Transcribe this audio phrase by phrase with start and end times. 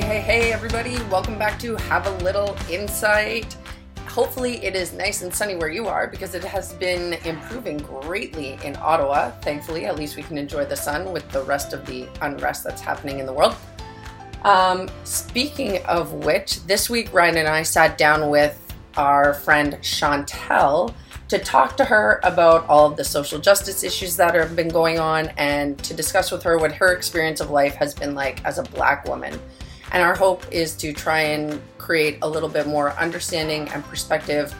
[0.00, 0.96] Hey, hey, hey, everybody.
[1.10, 3.54] Welcome back to Have a Little Insight.
[4.08, 8.58] Hopefully, it is nice and sunny where you are because it has been improving greatly
[8.64, 9.30] in Ottawa.
[9.42, 12.80] Thankfully, at least we can enjoy the sun with the rest of the unrest that's
[12.80, 13.54] happening in the world.
[14.42, 18.58] Um, speaking of which, this week Ryan and I sat down with
[18.96, 20.94] our friend Chantel
[21.28, 24.98] to talk to her about all of the social justice issues that have been going
[24.98, 28.56] on and to discuss with her what her experience of life has been like as
[28.56, 29.38] a black woman.
[29.92, 34.54] And our hope is to try and create a little bit more understanding and perspective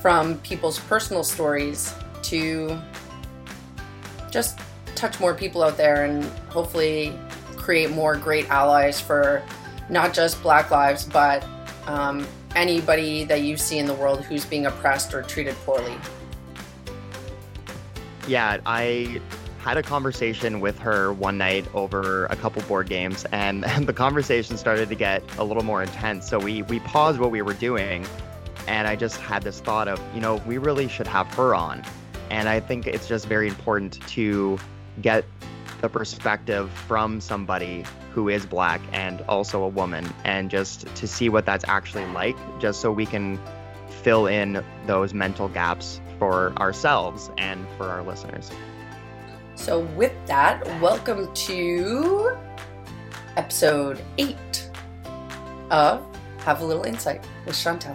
[0.00, 2.78] from people's personal stories to
[4.30, 4.58] just
[4.94, 7.12] touch more people out there and hopefully
[7.56, 9.42] create more great allies for
[9.90, 11.44] not just Black lives, but
[11.86, 15.94] um, anybody that you see in the world who's being oppressed or treated poorly.
[18.26, 19.20] Yeah, I
[19.60, 23.92] had a conversation with her one night over a couple board games, and, and the
[23.92, 26.28] conversation started to get a little more intense.
[26.28, 28.06] So we we paused what we were doing,
[28.66, 31.84] and I just had this thought of, you know, we really should have her on,
[32.30, 34.58] and I think it's just very important to
[35.02, 35.24] get
[35.80, 41.28] the perspective from somebody who is black and also a woman, and just to see
[41.28, 43.38] what that's actually like, just so we can
[44.02, 48.50] fill in those mental gaps for ourselves and for our listeners.
[49.60, 52.34] So, with that, welcome to
[53.36, 54.70] episode eight
[55.70, 56.02] of
[56.38, 57.94] Have a Little Insight with Chantel.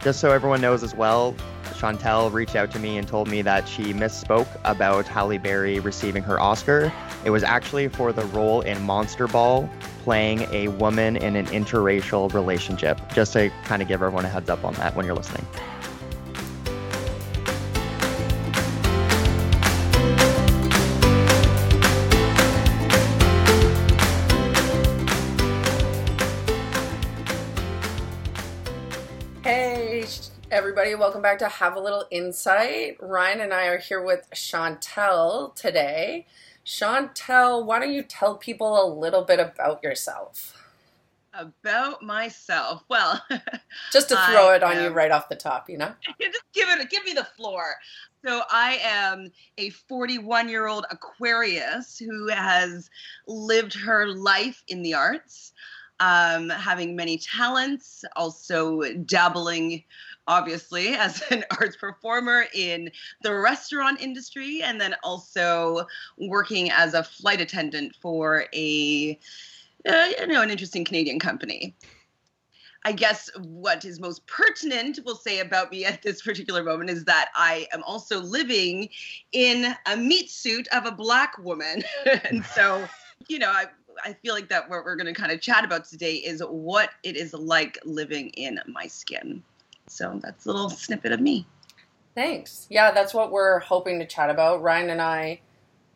[0.00, 1.34] Just so everyone knows as well,
[1.72, 6.22] Chantel reached out to me and told me that she misspoke about Halle Berry receiving
[6.22, 6.92] her Oscar.
[7.24, 9.68] It was actually for the role in Monster Ball,
[10.04, 13.00] playing a woman in an interracial relationship.
[13.12, 15.44] Just to kind of give everyone a heads up on that when you're listening.
[30.50, 30.96] Everybody.
[30.96, 32.96] Welcome back to Have a Little Insight.
[33.00, 36.26] Ryan and I are here with Chantel today.
[36.66, 40.60] Chantel, why don't you tell people a little bit about yourself?
[41.32, 42.82] About myself.
[42.88, 43.22] Well,
[43.92, 45.94] just to throw I it on am, you right off the top, you know?
[46.20, 47.76] Just give it give me the floor.
[48.24, 52.90] So I am a 41 year old Aquarius who has
[53.28, 55.52] lived her life in the arts,
[56.00, 59.84] um, having many talents, also dabbling
[60.26, 62.90] obviously, as an arts performer in
[63.22, 65.86] the restaurant industry, and then also
[66.18, 69.18] working as a flight attendant for a
[69.88, 71.74] uh, you know an interesting Canadian company.
[72.84, 77.04] I guess what is most pertinent, we'll say about me at this particular moment, is
[77.04, 78.88] that I am also living
[79.32, 81.82] in a meat suit of a black woman.
[82.24, 82.88] and so,
[83.28, 83.66] you know, I,
[84.02, 86.90] I feel like that what we're going to kind of chat about today is what
[87.02, 89.42] it is like living in my skin.
[89.90, 91.46] So that's a little snippet of me.
[92.14, 92.66] Thanks.
[92.70, 94.62] Yeah, that's what we're hoping to chat about.
[94.62, 95.40] Ryan and I,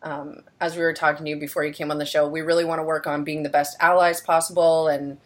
[0.03, 2.65] um, as we were talking to you before you came on the show, we really
[2.65, 5.17] want to work on being the best allies possible and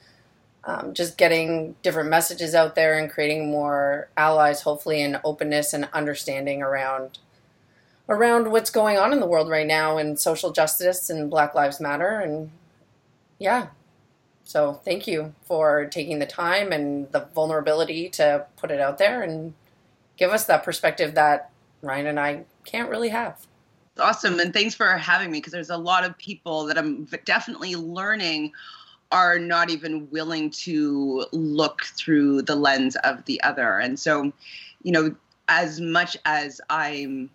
[0.65, 5.89] um, just getting different messages out there and creating more allies, hopefully, and openness and
[5.93, 7.17] understanding around
[8.07, 11.79] around what's going on in the world right now and social justice and Black Lives
[11.79, 12.19] Matter.
[12.19, 12.49] And
[13.37, 13.67] yeah,
[14.49, 19.21] so thank you for taking the time and the vulnerability to put it out there
[19.21, 19.53] and
[20.17, 21.51] give us that perspective that
[21.83, 23.45] Ryan and I can't really have.
[23.99, 24.39] Awesome.
[24.39, 28.51] And thanks for having me because there's a lot of people that I'm definitely learning
[29.11, 33.77] are not even willing to look through the lens of the other.
[33.77, 34.33] And so,
[34.81, 35.15] you know,
[35.47, 37.29] as much as I'm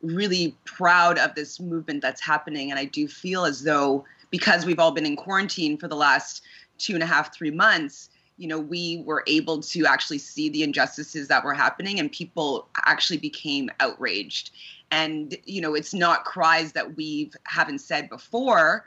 [0.00, 4.80] really proud of this movement that's happening, and I do feel as though because we've
[4.80, 6.42] all been in quarantine for the last
[6.78, 10.64] two and a half, three months, you know, we were able to actually see the
[10.64, 14.50] injustices that were happening and people actually became outraged.
[14.90, 18.84] And, you know, it's not cries that we haven't said before,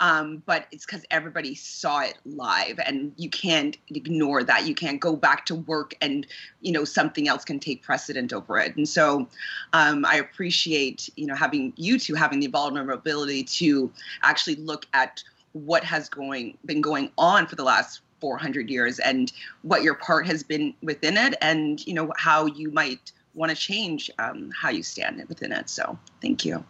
[0.00, 4.66] um, but it's because everybody saw it live and you can't ignore that.
[4.66, 6.26] You can't go back to work and
[6.60, 8.76] you know something else can take precedent over it.
[8.76, 9.28] And so
[9.72, 13.90] um, i appreciate you know having you two having the vulnerability to
[14.22, 15.22] actually look at
[15.52, 19.32] what has going been going on for the last 400 years and
[19.62, 23.56] what your part has been within it and you know how you might want to
[23.56, 25.68] change um, how you stand within it.
[25.68, 26.64] So thank you.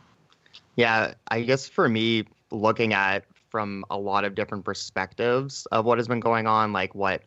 [0.75, 2.25] Yeah i guess for me
[2.57, 6.95] looking at from a lot of different perspectives of what has been going on, like
[6.95, 7.23] what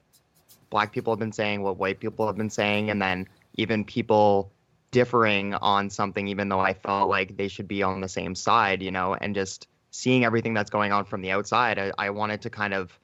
[0.70, 4.52] black people have been saying, what white people have been saying, and then even people
[4.92, 8.82] differing on something, even though I felt like they should be on the same side,
[8.82, 12.42] you know, and just seeing everything that's going on from the outside, I, I wanted
[12.44, 12.98] to kind of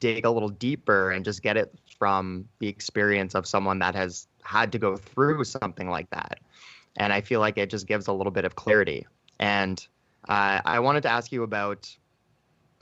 [0.00, 4.26] dig a little deeper and just get it from the experience of someone that has
[4.42, 6.40] had to go through something like that.
[6.96, 9.06] And I feel like it just gives a little bit of clarity.
[9.38, 9.86] And
[10.28, 11.94] uh, I wanted to ask you about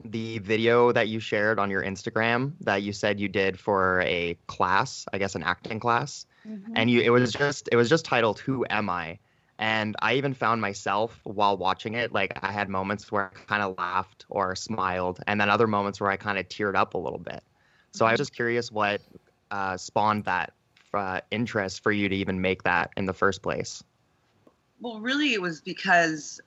[0.04, 4.36] the video that you shared on your Instagram that you said you did for a
[4.46, 6.26] class, I guess an acting class.
[6.46, 6.72] Mm-hmm.
[6.76, 9.18] And you it was just it was just titled Who Am I?
[9.58, 13.62] And I even found myself while watching it, like I had moments where I kind
[13.62, 16.98] of laughed or smiled, and then other moments where I kind of teared up a
[16.98, 17.42] little bit.
[17.92, 19.02] So I was just curious what
[19.50, 20.54] uh, spawned that
[20.94, 23.84] uh, interest for you to even make that in the first place.
[24.80, 26.40] Well, really, it was because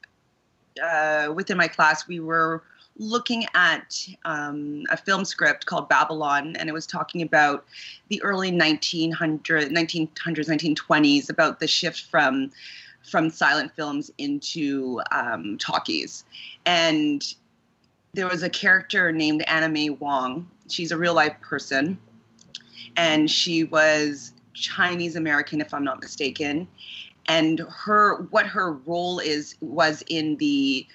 [0.82, 2.64] uh, within my class we were
[2.98, 7.66] looking at um, a film script called Babylon, and it was talking about
[8.10, 12.52] the early 1900, 1900s, 1920s, about the shift from
[13.10, 16.24] from silent films into um, talkies.
[16.66, 17.22] And
[18.14, 20.50] there was a character named May Wong.
[20.70, 21.98] She's a real life person,
[22.96, 26.68] and she was Chinese American, if I'm not mistaken.
[27.28, 30.86] And her what her role is was in the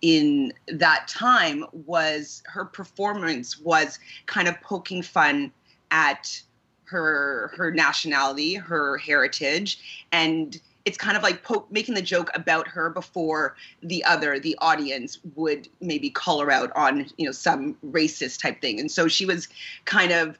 [0.00, 5.50] in that time was her performance was kind of poking fun
[5.90, 6.40] at
[6.84, 12.66] her her nationality, her heritage, and it's kind of like po- making the joke about
[12.66, 17.76] her before the other the audience would maybe call her out on you know some
[17.86, 18.80] racist type thing.
[18.80, 19.48] And so she was
[19.84, 20.38] kind of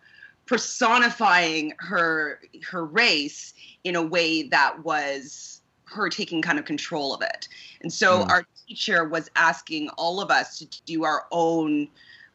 [0.48, 3.52] personifying her her race
[3.84, 7.48] in a way that was her taking kind of control of it
[7.82, 8.30] and so mm.
[8.30, 11.86] our teacher was asking all of us to do our own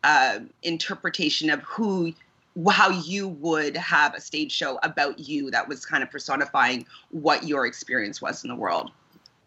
[0.04, 2.13] uh, interpretation of who
[2.69, 7.48] how you would have a stage show about you that was kind of personifying what
[7.48, 8.92] your experience was in the world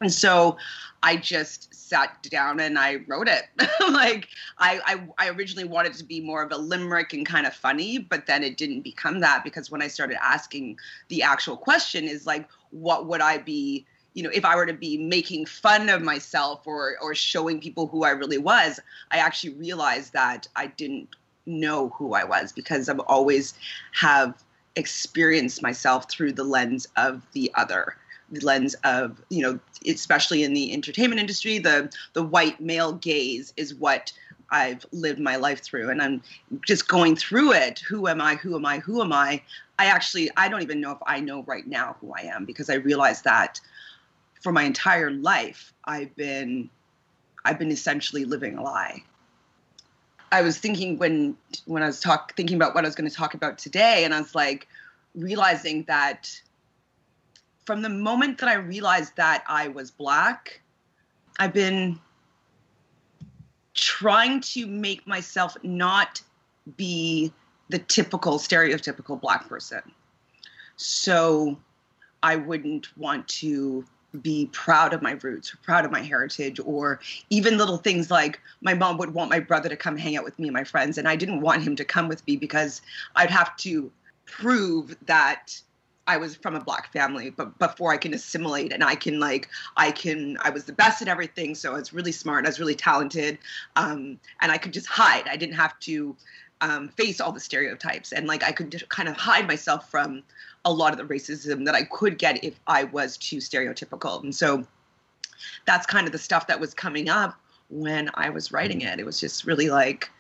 [0.01, 0.57] and so
[1.03, 3.45] I just sat down and I wrote it.
[3.93, 4.29] like
[4.59, 7.99] I, I, I originally wanted to be more of a limerick and kind of funny,
[7.99, 10.79] but then it didn't become that because when I started asking
[11.09, 14.73] the actual question is like, what would I be you know, if I were to
[14.73, 19.53] be making fun of myself or or showing people who I really was, I actually
[19.53, 21.11] realized that I didn't
[21.45, 23.53] know who I was because I've always
[23.93, 24.43] have
[24.75, 28.06] experienced myself through the lens of the other the
[28.43, 33.75] lens of you know especially in the entertainment industry the the white male gaze is
[33.75, 34.13] what
[34.51, 36.23] I've lived my life through and I'm
[36.65, 39.43] just going through it who am I who am I who am I
[39.79, 42.71] I actually I don't even know if I know right now who I am because
[42.71, 43.61] I realize that
[44.41, 46.71] for my entire life I've been
[47.45, 49.05] I've been essentially living a lie.
[50.33, 51.37] I was thinking when
[51.67, 54.13] when I was talk thinking about what I was going to talk about today and
[54.13, 54.67] I was like
[55.15, 56.41] realizing that
[57.67, 60.63] from the moment that I realized that I was black,
[61.39, 61.99] I've been
[63.75, 66.23] trying to make myself not
[66.77, 67.33] be
[67.69, 69.83] the typical stereotypical black person.
[70.77, 71.59] So
[72.23, 73.85] I wouldn't want to
[74.23, 78.41] be proud of my roots, or proud of my heritage, or even little things like
[78.63, 80.97] my mom would want my brother to come hang out with me and my friends,
[80.97, 82.81] and I didn't want him to come with me because
[83.17, 83.91] I'd have to
[84.25, 85.61] prove that
[86.07, 89.49] I was from a black family, but before I can assimilate and I can like
[89.77, 92.61] I can I was the best at everything, so I was really smart, I was
[92.61, 93.39] really talented,
[93.75, 95.29] um, and I could just hide.
[95.29, 96.17] I didn't have to
[96.61, 100.23] um, face all the stereotypes, and like I could kind of hide myself from
[100.65, 104.23] a lot of the racism that I could get if I was too stereotypical.
[104.23, 104.67] And so
[105.65, 108.99] that's kind of the stuff that was coming up when I was writing it.
[108.99, 110.11] It was just really like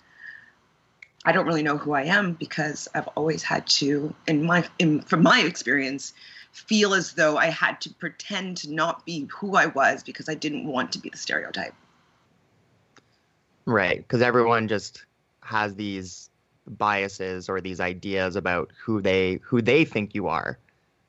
[1.27, 5.01] I don't really know who I am because I've always had to, in my, in,
[5.01, 6.13] from my experience,
[6.53, 10.35] feel as though I had to pretend to not be who I was because I
[10.35, 11.75] didn't want to be the stereotype.
[13.65, 15.05] Right, because everyone just
[15.43, 16.31] has these
[16.69, 20.59] biases or these ideas about who they who they think you are,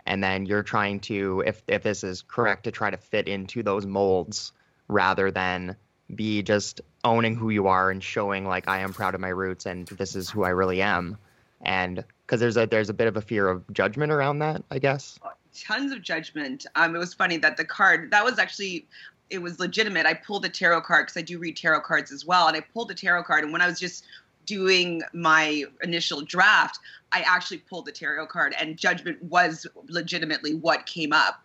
[0.07, 3.61] and then you're trying to, if if this is correct, to try to fit into
[3.61, 4.51] those molds
[4.87, 5.75] rather than
[6.15, 9.65] be just owning who you are and showing like I am proud of my roots
[9.65, 11.17] and this is who I really am.
[11.61, 14.79] And because there's a there's a bit of a fear of judgment around that, I
[14.79, 15.19] guess.
[15.59, 16.65] Tons of judgment.
[16.75, 18.87] Um, it was funny that the card that was actually
[19.29, 20.05] it was legitimate.
[20.05, 22.61] I pulled a tarot card because I do read tarot cards as well, and I
[22.61, 23.43] pulled a tarot card.
[23.43, 24.05] And when I was just
[24.45, 26.79] doing my initial draft,
[27.11, 31.41] I actually pulled the tarot card, and judgment was legitimately what came up.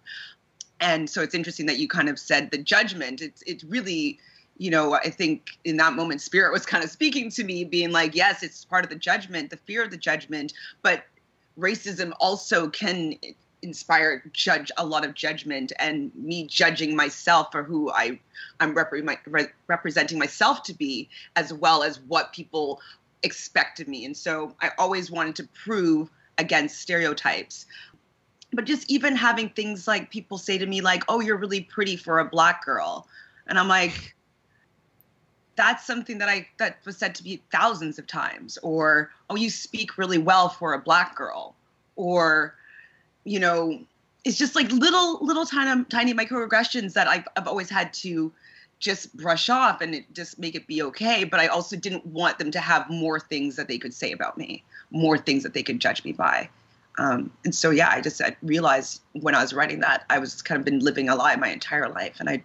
[0.80, 3.20] And so it's interesting that you kind of said the judgment.
[3.20, 4.18] It's it's really
[4.58, 7.90] you know, I think in that moment, spirit was kind of speaking to me, being
[7.90, 11.04] like, yes, it's part of the judgment, the fear of the judgment, but
[11.58, 13.14] racism also can
[13.62, 18.18] inspire judge a lot of judgment and me judging myself for who I
[18.58, 22.80] I'm repre- representing myself to be as well as what people
[23.22, 24.04] expected me.
[24.04, 27.66] And so I always wanted to prove against stereotypes.
[28.52, 31.96] But just even having things like people say to me like oh you're really pretty
[31.96, 33.06] for a black girl.
[33.46, 34.14] And I'm like
[35.62, 39.48] that's something that I that was said to me thousands of times or oh you
[39.48, 41.54] speak really well for a black girl
[41.94, 42.56] or
[43.22, 43.78] you know
[44.24, 48.32] it's just like little little tiny tiny microaggressions that I've, I've always had to
[48.80, 52.40] just brush off and it, just make it be okay but i also didn't want
[52.40, 55.62] them to have more things that they could say about me more things that they
[55.62, 56.48] could judge me by.
[56.98, 60.42] Um, and so yeah i just I realized when i was writing that i was
[60.42, 62.42] kind of been living a lie my entire life and i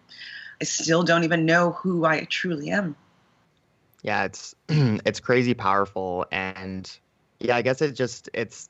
[0.61, 2.95] i still don't even know who i truly am
[4.03, 6.99] yeah it's it's crazy powerful and
[7.39, 8.69] yeah i guess it just it's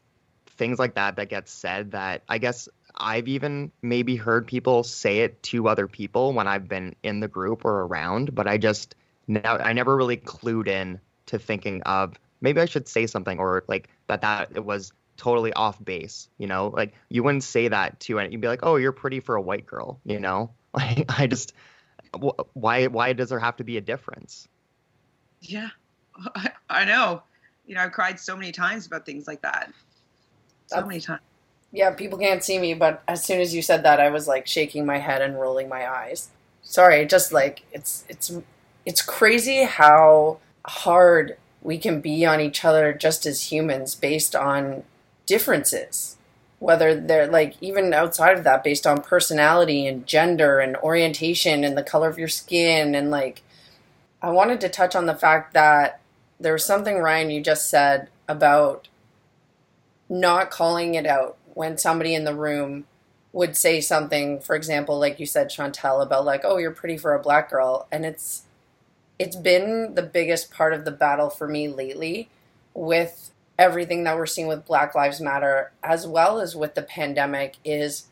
[0.58, 5.20] things like that that get said that I guess I've even maybe heard people say
[5.20, 8.96] it to other people when I've been in the group or around, but I just
[9.28, 13.64] now I never really clued in to thinking of maybe I should say something or
[13.68, 16.68] like that that it was totally off base, you know?
[16.68, 19.42] Like you wouldn't say that to and you'd be like, "Oh, you're pretty for a
[19.42, 20.52] white girl," you know?
[20.74, 21.54] Like I just
[22.54, 24.48] why why does there have to be a difference?
[25.42, 25.70] Yeah.
[26.70, 27.24] I know.
[27.66, 29.72] You know, I've cried so many times about things like that
[30.68, 31.22] so many times.
[31.72, 34.48] Yeah, people can't see me, but as soon as you said that, I was like
[34.48, 36.30] shaking my head and rolling my eyes.
[36.62, 38.32] Sorry, just like it's it's
[38.86, 44.84] it's crazy how hard we can be on each other just as humans based on
[45.26, 46.16] differences.
[46.60, 51.78] Whether they're like even outside of that, based on personality and gender and orientation and
[51.78, 53.42] the color of your skin and like
[54.22, 56.02] I wanted to touch on the fact that
[56.40, 58.88] there was something Ryan you just said about
[60.10, 62.86] not calling it out when somebody in the room
[63.34, 67.14] would say something, for example, like you said, Chantel, about like, oh, you're pretty for
[67.14, 67.88] a black girl.
[67.92, 68.44] And it's
[69.20, 72.30] it's been the biggest part of the battle for me lately
[72.74, 77.56] with everything that we're seeing with Black Lives Matter, as well as with the pandemic,
[77.66, 78.06] is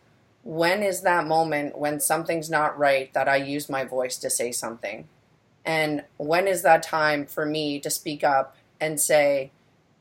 [0.44, 4.52] when is that moment when something's not right that I use my voice to say
[4.52, 5.08] something?
[5.66, 9.52] And when is that time for me to speak up and say,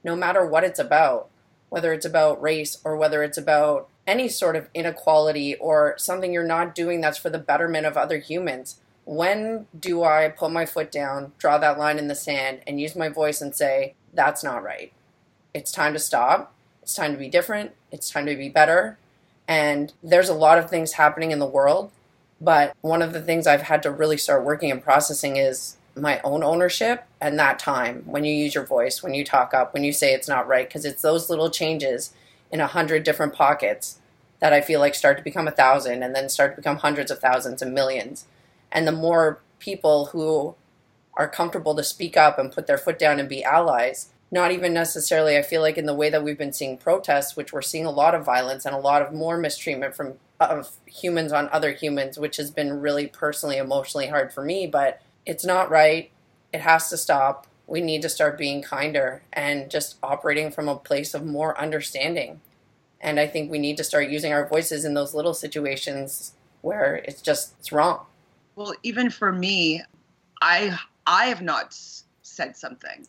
[0.03, 1.29] no matter what it's about,
[1.71, 6.45] whether it's about race or whether it's about any sort of inequality or something you're
[6.45, 8.79] not doing that's for the betterment of other humans.
[9.07, 12.95] When do I put my foot down, draw that line in the sand, and use
[12.95, 14.93] my voice and say, that's not right?
[15.53, 16.55] It's time to stop.
[16.83, 17.73] It's time to be different.
[17.91, 18.99] It's time to be better.
[19.49, 21.91] And there's a lot of things happening in the world.
[22.45, 26.21] But one of the things I've had to really start working and processing is my
[26.23, 29.83] own ownership and that time when you use your voice, when you talk up, when
[29.83, 32.13] you say it's not right, because it's those little changes
[32.51, 33.99] in a hundred different pockets
[34.41, 37.11] that I feel like start to become a thousand and then start to become hundreds
[37.11, 38.27] of thousands and millions.
[38.71, 40.55] And the more people who
[41.15, 44.75] are comfortable to speak up and put their foot down and be allies, not even
[44.75, 47.87] necessarily, I feel like in the way that we've been seeing protests, which we're seeing
[47.87, 51.71] a lot of violence and a lot of more mistreatment from of humans on other
[51.71, 54.67] humans, which has been really personally, emotionally hard for me.
[54.67, 56.11] But it's not right.
[56.53, 57.47] It has to stop.
[57.69, 62.41] We need to start being kinder and just operating from a place of more understanding.
[63.01, 66.97] And I think we need to start using our voices in those little situations where
[66.97, 68.05] it's just it's wrong.
[68.57, 69.83] Well, even for me,
[70.43, 70.77] I
[71.07, 71.79] I have not
[72.23, 73.07] said something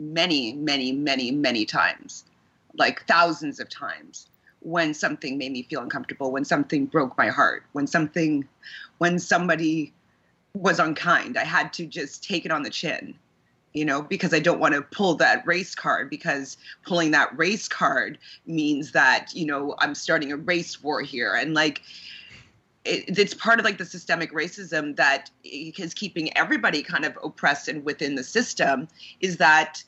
[0.00, 2.24] many, many, many, many times,
[2.76, 4.28] like thousands of times
[4.60, 8.46] when something made me feel uncomfortable, when something broke my heart, when something
[8.98, 9.92] when somebody
[10.54, 11.36] was unkind.
[11.36, 13.14] I had to just take it on the chin,
[13.72, 17.68] you know, because I don't want to pull that race card because pulling that race
[17.68, 21.34] card means that, you know, I'm starting a race war here.
[21.34, 21.82] And like,
[22.84, 27.68] it, it's part of like the systemic racism that is keeping everybody kind of oppressed
[27.68, 28.88] and within the system
[29.20, 29.82] is that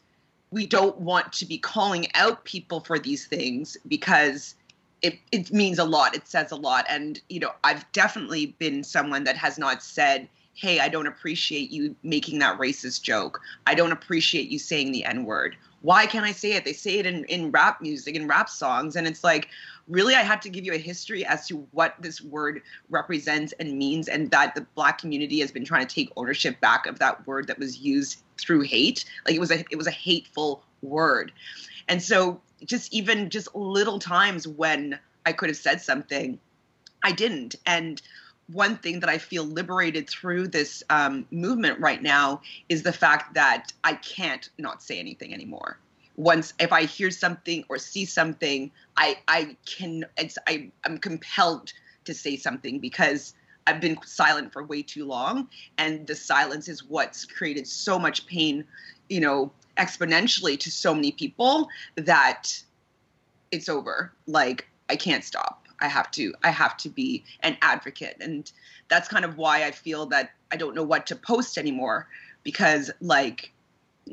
[0.51, 4.55] we don't want to be calling out people for these things because
[5.03, 8.83] it, it means a lot it says a lot and you know i've definitely been
[8.83, 13.41] someone that has not said hey, I don't appreciate you making that racist joke.
[13.67, 15.55] I don't appreciate you saying the N word.
[15.87, 16.65] Why can't I say it?
[16.65, 18.97] They say it in, in rap music and rap songs.
[18.97, 19.51] And it's like,
[19.87, 23.79] really, I had to give you a history as to what this word represents and
[23.79, 27.25] means, and that the black community has been trying to take ownership back of that
[27.25, 29.05] word that was used through hate.
[29.25, 31.31] Like it was a it was a hateful word.
[31.87, 36.41] And so just even just little times when I could have said something,
[37.05, 37.55] I didn't.
[37.65, 38.03] And
[38.53, 43.35] one thing that I feel liberated through this um, movement right now is the fact
[43.35, 45.79] that I can't not say anything anymore.
[46.17, 51.73] once if I hear something or see something, I I can it's I I'm compelled
[52.05, 53.35] to say something because
[53.67, 58.27] I've been silent for way too long, and the silence is what's created so much
[58.27, 58.65] pain,
[59.09, 62.63] you know, exponentially to so many people that
[63.51, 64.13] it's over.
[64.27, 65.56] Like I can't stop.
[65.81, 68.51] I have to I have to be an advocate and
[68.89, 72.09] that's kind of why I feel that I don't know what to post anymore
[72.43, 73.53] because like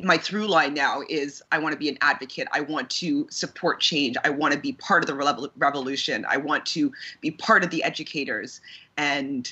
[0.01, 2.47] my through line now is I want to be an advocate.
[2.51, 4.15] I want to support change.
[4.23, 6.25] I want to be part of the revolution.
[6.27, 6.91] I want to
[7.21, 8.59] be part of the educators.
[8.97, 9.51] And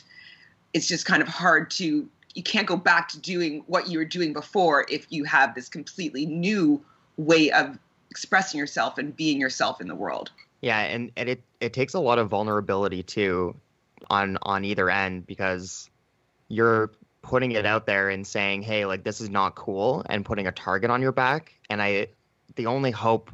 [0.74, 4.06] it's just kind of hard to, you can't go back to doing what you were
[4.06, 6.84] doing before if you have this completely new
[7.18, 7.78] way of
[8.10, 10.32] expressing yourself and being yourself in the world.
[10.62, 13.56] Yeah, and, and it, it takes a lot of vulnerability too
[14.10, 15.90] on on either end because
[16.48, 16.92] you're
[17.22, 20.52] putting it out there and saying, "Hey, like this is not cool," and putting a
[20.52, 21.54] target on your back.
[21.70, 22.08] And I,
[22.56, 23.32] the only hope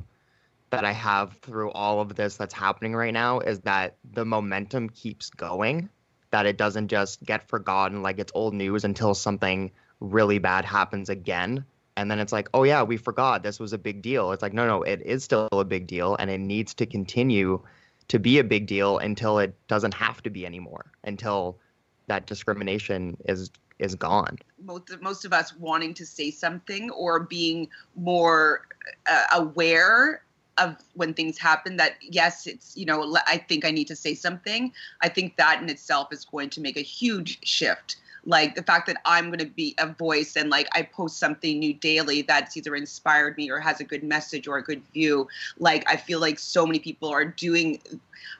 [0.69, 4.89] that I have through all of this that's happening right now is that the momentum
[4.89, 5.89] keeps going,
[6.31, 11.09] that it doesn't just get forgotten like it's old news until something really bad happens
[11.09, 11.65] again.
[11.97, 14.31] And then it's like, oh yeah, we forgot this was a big deal.
[14.31, 17.61] It's like, no, no, it is still a big deal and it needs to continue
[18.07, 21.57] to be a big deal until it doesn't have to be anymore, until
[22.05, 24.37] that discrimination is is gone.
[24.63, 28.67] Most of, most of us wanting to say something or being more
[29.07, 30.23] uh, aware
[30.57, 34.15] of when things happen that yes it's you know i think i need to say
[34.15, 38.61] something i think that in itself is going to make a huge shift like the
[38.61, 42.23] fact that I'm going to be a voice and like I post something new daily
[42.23, 45.29] that's either inspired me or has a good message or a good view.
[45.57, 47.81] Like I feel like so many people are doing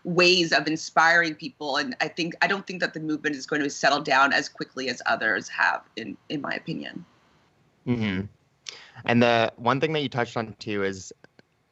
[0.03, 3.63] ways of inspiring people and I think I don't think that the movement is going
[3.63, 7.05] to settle down as quickly as others have in in my opinion.
[7.87, 8.25] mm-hmm.
[9.05, 11.13] And the one thing that you touched on too is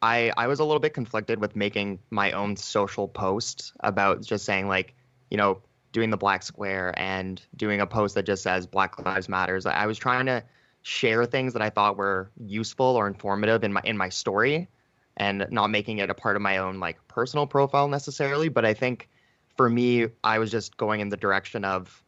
[0.01, 4.45] I I was a little bit conflicted with making my own social post about just
[4.45, 4.95] saying like,
[5.29, 5.61] you know,
[5.95, 9.65] doing the black square and doing a post that just says Black Lives Matters.
[9.65, 10.43] I was trying to
[10.81, 14.67] share things that I thought were useful or informative in my in my story
[15.15, 18.73] and not making it a part of my own like personal profile necessarily, but I
[18.73, 19.07] think
[19.55, 22.03] for me I was just going in the direction of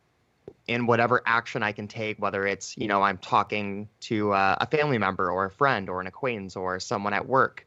[0.68, 4.68] in whatever action I can take, whether it's, you know, I'm talking to uh, a
[4.68, 7.66] family member or a friend or an acquaintance or someone at work,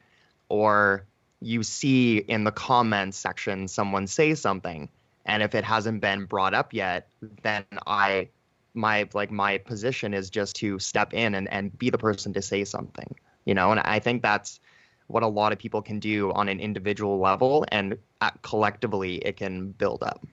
[0.50, 1.06] or
[1.40, 4.90] you see in the comments section someone say something
[5.26, 7.08] and if it hasn't been brought up yet
[7.42, 8.28] then i
[8.74, 12.42] my like my position is just to step in and, and be the person to
[12.42, 13.70] say something you know?
[13.70, 14.60] And i think that's
[15.06, 19.36] what a lot of people can do on an individual level and at, collectively it
[19.36, 20.24] can build up.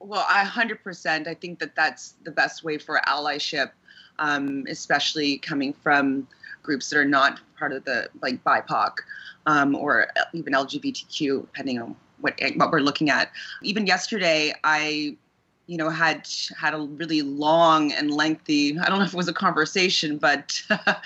[0.00, 3.70] Well i 100% i think that that's the best way for allyship
[4.18, 6.26] um, especially coming from
[6.62, 8.98] groups that are not part of the like bipoc
[9.46, 13.30] um, or even lgbtq depending on what what we're looking at.
[13.62, 15.16] Even yesterday, I
[15.68, 16.26] you know had
[16.58, 20.60] had a really long and lengthy i don't know if it was a conversation but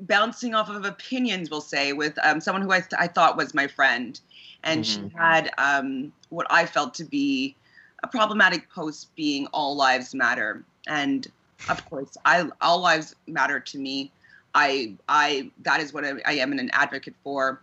[0.00, 3.54] bouncing off of opinions we'll say with um, someone who I, th- I thought was
[3.54, 4.20] my friend
[4.64, 5.08] and mm-hmm.
[5.08, 7.56] she had um, what i felt to be
[8.02, 11.26] a problematic post being all lives matter and
[11.70, 14.10] of course i all lives matter to me
[14.54, 17.62] i i that is what i, I am an advocate for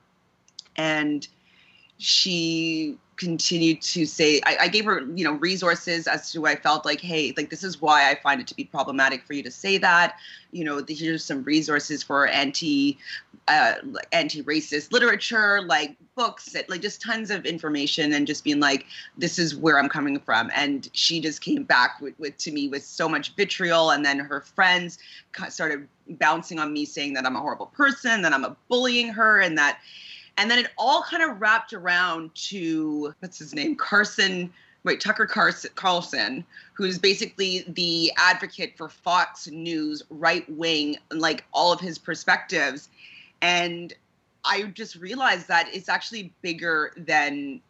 [0.77, 1.27] and
[2.03, 6.83] she continued to say I, I, gave her you know resources as to I felt
[6.83, 9.51] like hey like this is why I find it to be problematic for you to
[9.51, 10.17] say that.
[10.51, 12.97] You know here's some resources for anti
[13.47, 13.73] uh,
[14.11, 18.85] anti-racist literature like books like just tons of information and just being like
[19.17, 20.49] this is where I'm coming from.
[20.55, 23.91] And she just came back with, with to me with so much vitriol.
[23.91, 24.97] And then her friends
[25.49, 29.39] started bouncing on me saying that I'm a horrible person that I'm a bullying her
[29.39, 29.79] and that
[30.37, 33.75] and then it all kind of wrapped around to what's his name?
[33.75, 34.51] Carson
[34.83, 41.79] wait, Tucker Carlson, who's basically the advocate for Fox News, right wing, like all of
[41.79, 42.89] his perspectives.
[43.41, 43.93] And
[44.45, 47.61] I just realized that it's actually bigger than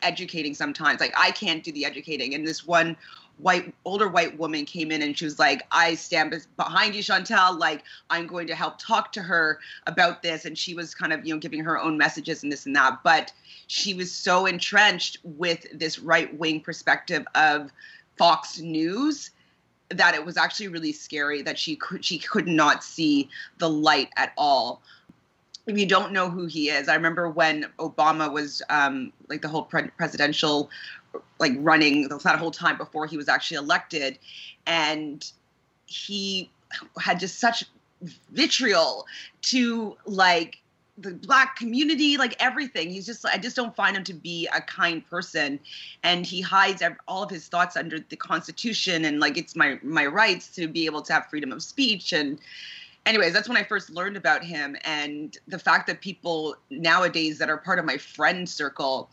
[0.00, 1.00] educating sometimes.
[1.00, 2.34] Like I can't do the educating.
[2.34, 2.96] And this one
[3.38, 7.58] white older white woman came in and she was like i stand behind you chantel.
[7.58, 10.44] Like i'm going to help talk to her about this.
[10.44, 13.00] And she was kind of you know giving her own messages and this and that.
[13.02, 13.32] But
[13.66, 17.70] she was so entrenched with this right wing perspective of
[18.16, 19.30] fox news
[19.90, 24.10] that it was actually really scary that she could she could not see the light
[24.16, 24.82] at all.
[25.66, 29.48] If you don't know who he is, I remember when Obama was um, like the
[29.48, 30.70] whole pre- presidential
[31.38, 34.18] like running that whole time before he was actually elected.
[34.66, 35.30] And
[35.86, 36.50] he
[37.00, 37.64] had just such
[38.32, 39.06] vitriol
[39.42, 40.58] to like
[40.98, 42.90] the black community like everything.
[42.90, 45.60] He's just i just don't find him to be a kind person.
[46.02, 50.06] And he hides all of his thoughts under the constitution and like it's my my
[50.06, 52.12] rights to be able to have freedom of speech.
[52.12, 52.38] And
[53.06, 54.76] anyways that's when i first learned about him.
[54.84, 59.08] And the fact that people nowadays that are part of my friend circle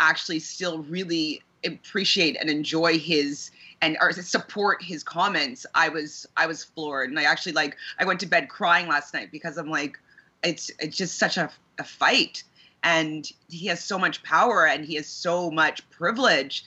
[0.00, 3.50] actually still really appreciate and enjoy his
[3.80, 8.04] and or support his comments i was i was floored and i actually like i
[8.04, 9.98] went to bed crying last night because i'm like
[10.42, 12.42] it's it's just such a, a fight
[12.82, 16.64] and he has so much power and he has so much privilege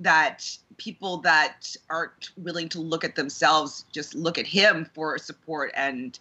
[0.00, 5.70] that people that aren't willing to look at themselves just look at him for support
[5.74, 6.18] and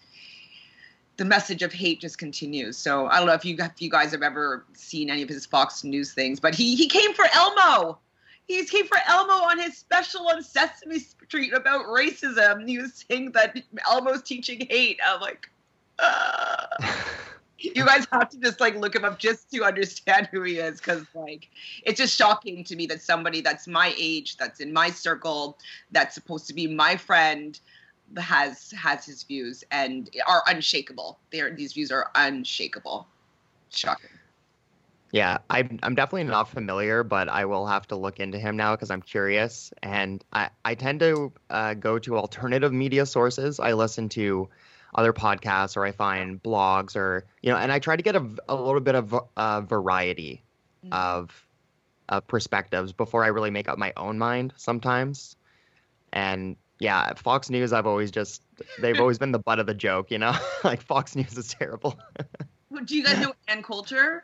[1.20, 2.78] the message of hate just continues.
[2.78, 5.46] So I don't know if you if you guys have ever seen any of his
[5.46, 8.00] Fox News things, but he he came for Elmo.
[8.50, 12.68] He came for Elmo on his special on Sesame Street about racism.
[12.68, 13.56] He was saying that
[13.88, 15.00] Elmo's teaching hate.
[15.08, 15.48] I'm like,
[17.60, 20.80] you guys have to just like look him up just to understand who he is
[20.80, 21.48] because like
[21.84, 25.56] it's just shocking to me that somebody that's my age that's in my circle
[25.92, 27.60] that's supposed to be my friend
[28.18, 33.08] has has his views and are unshakable They're, these views are unshakable
[33.70, 34.10] shocking
[35.12, 38.76] yeah, I'm I'm definitely not familiar, but I will have to look into him now
[38.76, 39.74] because I'm curious.
[39.82, 43.60] And I I tend to uh, go to alternative media sources.
[43.60, 44.50] I listen to
[44.94, 48.28] other podcasts or I find blogs or you know, and I try to get a,
[48.48, 50.44] a little bit of a variety
[50.86, 50.94] mm-hmm.
[50.94, 51.48] of
[52.08, 55.36] of perspectives before I really make up my own mind sometimes.
[56.14, 58.44] And yeah, Fox News I've always just
[58.80, 60.36] they've always been the butt of the joke, you know?
[60.64, 62.00] like Fox News is terrible.
[62.86, 64.24] Do you guys know Ann Coulter?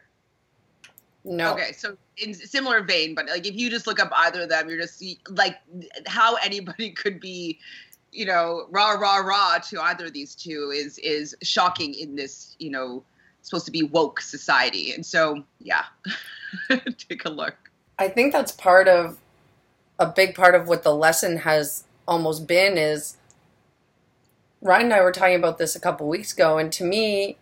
[1.28, 1.54] No.
[1.54, 4.70] Okay, so in similar vein, but like if you just look up either of them,
[4.70, 5.58] you're just like
[6.06, 7.60] how anybody could be
[8.16, 12.56] you know, rah rah rah to either of these two is is shocking in this,
[12.60, 13.04] you know,
[13.42, 14.94] supposed to be woke society.
[14.94, 15.84] And so, yeah,
[17.10, 17.56] take a look.
[18.00, 19.18] I think that's part of
[20.00, 23.18] a big part of what the lesson has almost been is
[24.62, 27.38] Ryan and I were talking about this a couple weeks ago, and to me,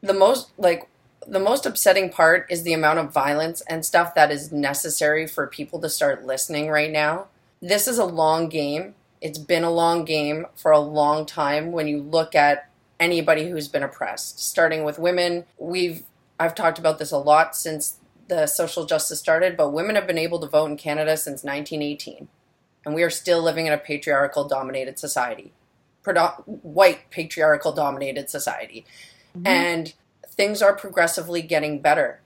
[0.00, 0.88] the most like
[1.26, 5.46] the most upsetting part is the amount of violence and stuff that is necessary for
[5.46, 7.26] people to start listening right now.
[7.60, 11.86] This is a long game it's been a long game for a long time when
[11.86, 15.44] you look at anybody who's been oppressed, starting with women.
[15.58, 16.02] We've
[16.40, 20.18] I've talked about this a lot since the social justice started, but women have been
[20.18, 22.26] able to vote in Canada since 1918.
[22.84, 25.52] And we are still living in a patriarchal dominated society.
[26.04, 28.84] white patriarchal dominated society.
[29.36, 29.46] Mm-hmm.
[29.46, 29.94] And
[30.32, 32.20] things are progressively getting better,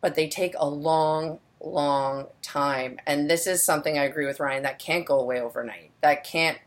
[0.00, 2.98] but they take a long long time.
[3.06, 5.90] And this is something I agree with Ryan that can't go away overnight.
[6.00, 6.58] That can't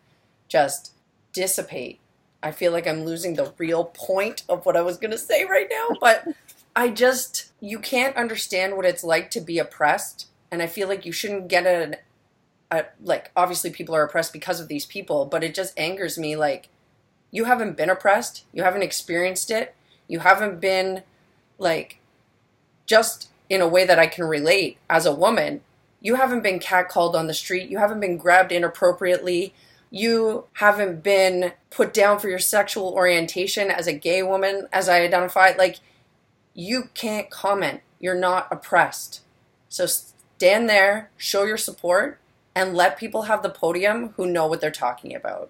[0.47, 0.93] just
[1.31, 1.99] dissipate.
[2.43, 5.45] I feel like I'm losing the real point of what I was going to say
[5.45, 6.27] right now, but
[6.75, 10.27] I just, you can't understand what it's like to be oppressed.
[10.51, 11.95] And I feel like you shouldn't get an,
[12.69, 16.35] a, like, obviously people are oppressed because of these people, but it just angers me.
[16.35, 16.69] Like,
[17.31, 19.73] you haven't been oppressed, you haven't experienced it,
[20.13, 21.01] you haven't been,
[21.57, 21.97] like,
[22.85, 25.61] just in a way that I can relate as a woman.
[26.01, 27.67] You haven't been catcalled on the street.
[27.67, 29.55] You haven't been grabbed inappropriately.
[29.89, 35.01] You haven't been put down for your sexual orientation as a gay woman, as I
[35.01, 35.53] identify.
[35.57, 35.79] Like,
[36.53, 37.81] you can't comment.
[37.99, 39.21] You're not oppressed.
[39.67, 42.19] So stand there, show your support,
[42.53, 45.49] and let people have the podium who know what they're talking about.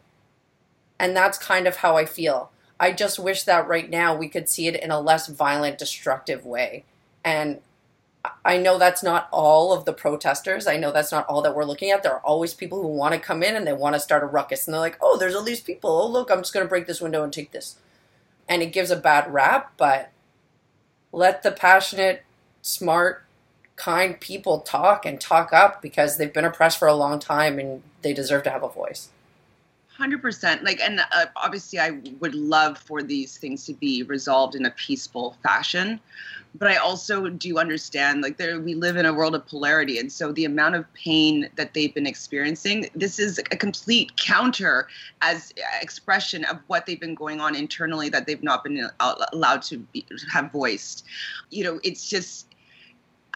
[0.97, 2.49] And that's kind of how I feel.
[2.79, 6.45] I just wish that right now we could see it in a less violent, destructive
[6.45, 6.83] way.
[7.23, 7.61] And
[8.45, 10.67] I know that's not all of the protesters.
[10.67, 12.03] I know that's not all that we're looking at.
[12.03, 14.27] There are always people who want to come in and they want to start a
[14.27, 14.65] ruckus.
[14.65, 15.89] And they're like, oh, there's all these people.
[15.89, 17.77] Oh, look, I'm just going to break this window and take this.
[18.47, 20.11] And it gives a bad rap, but
[21.11, 22.23] let the passionate,
[22.61, 23.25] smart,
[23.75, 27.81] kind people talk and talk up because they've been oppressed for a long time and
[28.01, 29.09] they deserve to have a voice.
[30.03, 34.65] 100% like and uh, obviously i would love for these things to be resolved in
[34.65, 35.99] a peaceful fashion
[36.55, 40.11] but I also do understand like there we live in a world of polarity and
[40.11, 44.87] so the amount of pain that they've been experiencing this is a complete counter
[45.21, 48.89] as expression of what they've been going on internally that they've not been
[49.33, 51.05] allowed to be, have voiced.
[51.49, 52.47] You know it's just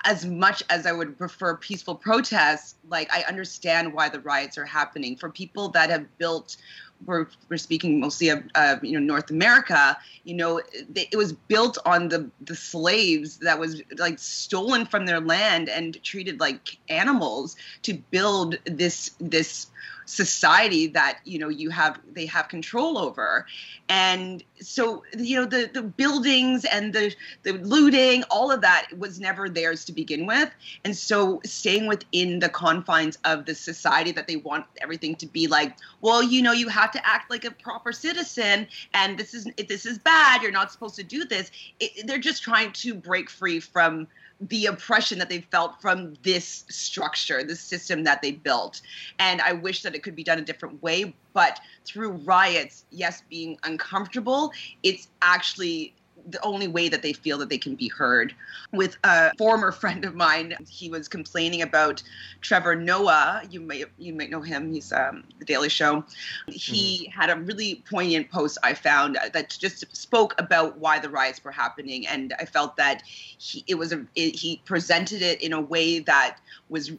[0.03, 4.65] as much as I would prefer peaceful protests, like I understand why the riots are
[4.65, 5.15] happening.
[5.15, 6.57] For people that have built
[7.05, 11.33] we're, we're speaking mostly of uh, you know North America, you know, they, it was
[11.33, 16.77] built on the the slaves that was like stolen from their land and treated like
[16.89, 19.67] animals to build this this
[20.07, 23.45] society that you know you have they have control over.
[23.89, 29.19] And so you know the the buildings and the the looting all of that was
[29.19, 30.49] never theirs to begin with.
[30.83, 35.47] And so staying within the confines of the society that they want everything to be
[35.47, 39.47] like well you know you have to act like a proper citizen and this is
[39.67, 40.41] this is bad.
[40.41, 41.51] You're not supposed to do this.
[41.79, 44.07] It, they're just trying to break free from
[44.39, 48.81] the oppression that they felt from this structure, this system that they built.
[49.19, 51.15] And I wish that it could be done a different way.
[51.33, 54.51] But through riots, yes, being uncomfortable,
[54.83, 55.93] it's actually
[56.29, 58.35] the only way that they feel that they can be heard.
[58.73, 62.03] With a former friend of mine, he was complaining about
[62.41, 63.43] Trevor Noah.
[63.49, 64.71] You may you might know him.
[64.71, 66.03] He's um, the Daily Show.
[66.47, 67.19] He mm-hmm.
[67.19, 71.51] had a really poignant post I found that just spoke about why the riots were
[71.51, 75.61] happening, and I felt that he it was a it, he presented it in a
[75.61, 76.37] way that
[76.69, 76.91] was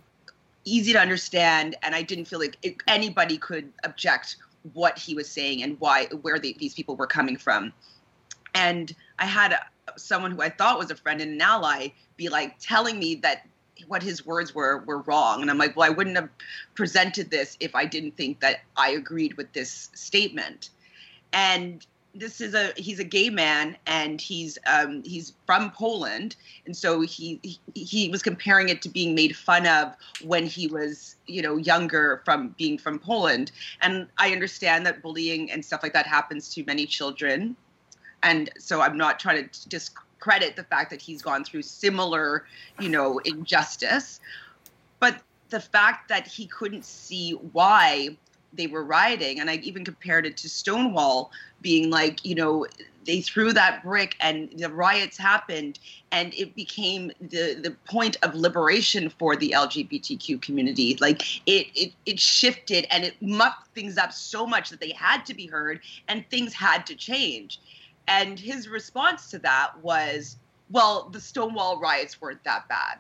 [0.65, 4.37] easy to understand, and I didn't feel like it, anybody could object
[4.75, 7.73] what he was saying and why where the, these people were coming from
[8.55, 9.57] and I had
[9.97, 13.47] someone who I thought was a friend and an ally be like telling me that
[13.87, 15.41] what his words were were wrong.
[15.41, 16.29] And i'm like well i wouldn't have
[16.75, 20.71] presented this if i didn't think that i agreed with this statement.
[21.33, 26.37] And this is a he's a gay man and he's um, he's from Poland.
[26.67, 30.67] And so he, he he was comparing it to being made fun of when he
[30.67, 33.53] was you know younger from being from Poland.
[33.81, 37.57] And I understand that bullying and stuff like that happens to many children
[38.23, 42.45] and so i'm not trying to discredit the fact that he's gone through similar
[42.81, 44.21] you know injustice
[45.01, 48.17] but the fact that he couldn't see why
[48.53, 52.67] they were rioting and i even compared it to stonewall being like you know
[53.09, 55.79] they threw that brick and the riots happened
[56.13, 60.97] and it became the the point of liberation for the lgbtq community.
[61.01, 65.25] Like it it, it shifted and it mucked things up so much that they had
[65.25, 67.59] to be heard and things had to change
[68.09, 70.37] and his response to that was,
[70.71, 72.99] well, the Stonewall riots weren't that bad.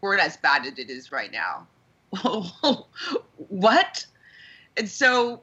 [0.00, 1.66] Weren't as bad as it is right now.
[3.48, 4.04] what?
[4.76, 5.42] And so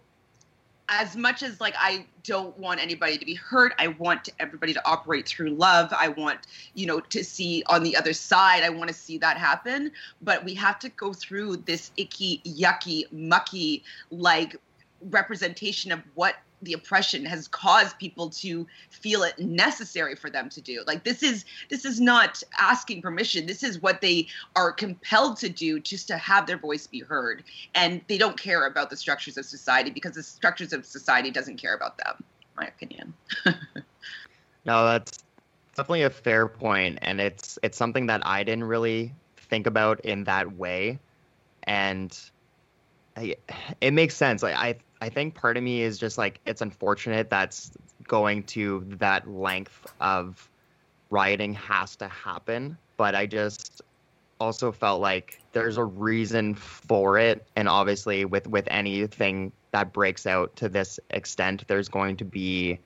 [0.89, 4.85] as much as like I don't want anybody to be hurt, I want everybody to
[4.85, 5.93] operate through love.
[5.97, 6.39] I want,
[6.73, 9.91] you know, to see on the other side, I want to see that happen.
[10.21, 14.57] But we have to go through this icky, yucky, mucky like
[15.09, 20.61] representation of what the oppression has caused people to feel it necessary for them to
[20.61, 20.83] do.
[20.85, 23.45] Like this is this is not asking permission.
[23.45, 27.43] This is what they are compelled to do just to have their voice be heard.
[27.75, 31.57] And they don't care about the structures of society because the structures of society doesn't
[31.57, 32.23] care about them
[32.59, 33.13] my opinion.
[34.65, 35.23] No that's
[35.73, 40.25] definitely a fair point and it's it's something that i didn't really think about in
[40.25, 40.99] that way.
[41.63, 42.17] And
[43.15, 43.35] I,
[43.81, 44.43] it makes sense.
[44.43, 47.71] Like i I think part of me is just like it's unfortunate that's
[48.07, 50.49] going to that length of
[51.09, 53.81] rioting has to happen, but I just
[54.39, 60.25] also felt like there's a reason for it and obviously with with anything that breaks
[60.25, 62.79] out to this extent there's going to be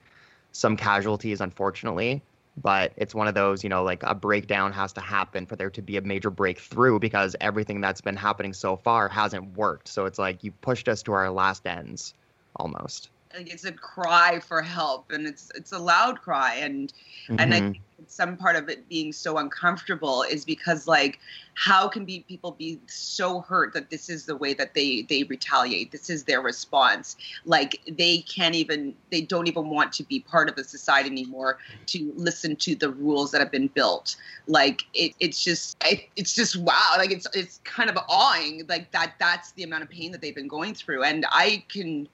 [0.50, 2.20] some casualties unfortunately
[2.56, 5.70] but it's one of those, you know, like a breakdown has to happen for there
[5.70, 9.88] to be a major breakthrough because everything that's been happening so far hasn't worked.
[9.88, 12.14] So it's like you pushed us to our last ends
[12.56, 13.10] almost.
[13.36, 16.92] It's a cry for help and it's it's a loud cry and
[17.28, 17.40] mm-hmm.
[17.40, 17.72] and I mm-hmm.
[17.72, 21.18] think some part of it being so uncomfortable is because like
[21.54, 25.22] how can be people be so hurt that this is the way that they they
[25.24, 30.20] retaliate this is their response like they can't even they don't even want to be
[30.20, 34.16] part of the society anymore to listen to the rules that have been built
[34.46, 38.90] like it, it's just it, it's just wow like it's it's kind of awing like
[38.90, 42.08] that that's the amount of pain that they've been going through and i can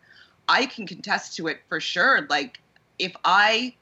[0.51, 2.27] i can contest to it for sure.
[2.29, 2.61] Like
[2.99, 3.75] if i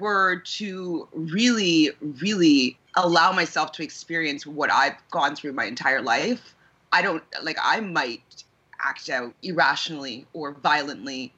[0.00, 6.54] were to really, really allow myself to experience what I've gone through my entire life,
[6.92, 8.44] I don't like, I might
[8.82, 11.32] act out irrationally or violently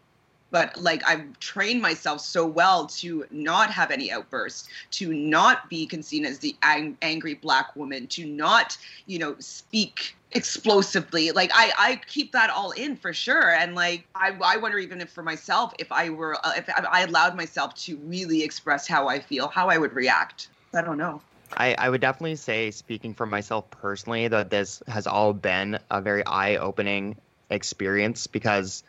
[0.53, 5.89] but like I've trained myself so well to not have any outbursts, to not be
[6.03, 11.31] seen as the ang- angry black woman, to not, you know, speak explosively.
[11.33, 13.51] Like i i keep that all in for sure.
[13.51, 17.03] And like i i wonder even if for myself if i were uh, if i
[17.03, 20.49] allowed myself to really express how i feel how i would react.
[20.75, 21.21] I don't know.
[21.55, 26.01] I, I would definitely say, speaking for myself personally, that this has all been a
[26.01, 27.17] very eye opening
[27.51, 28.83] experience because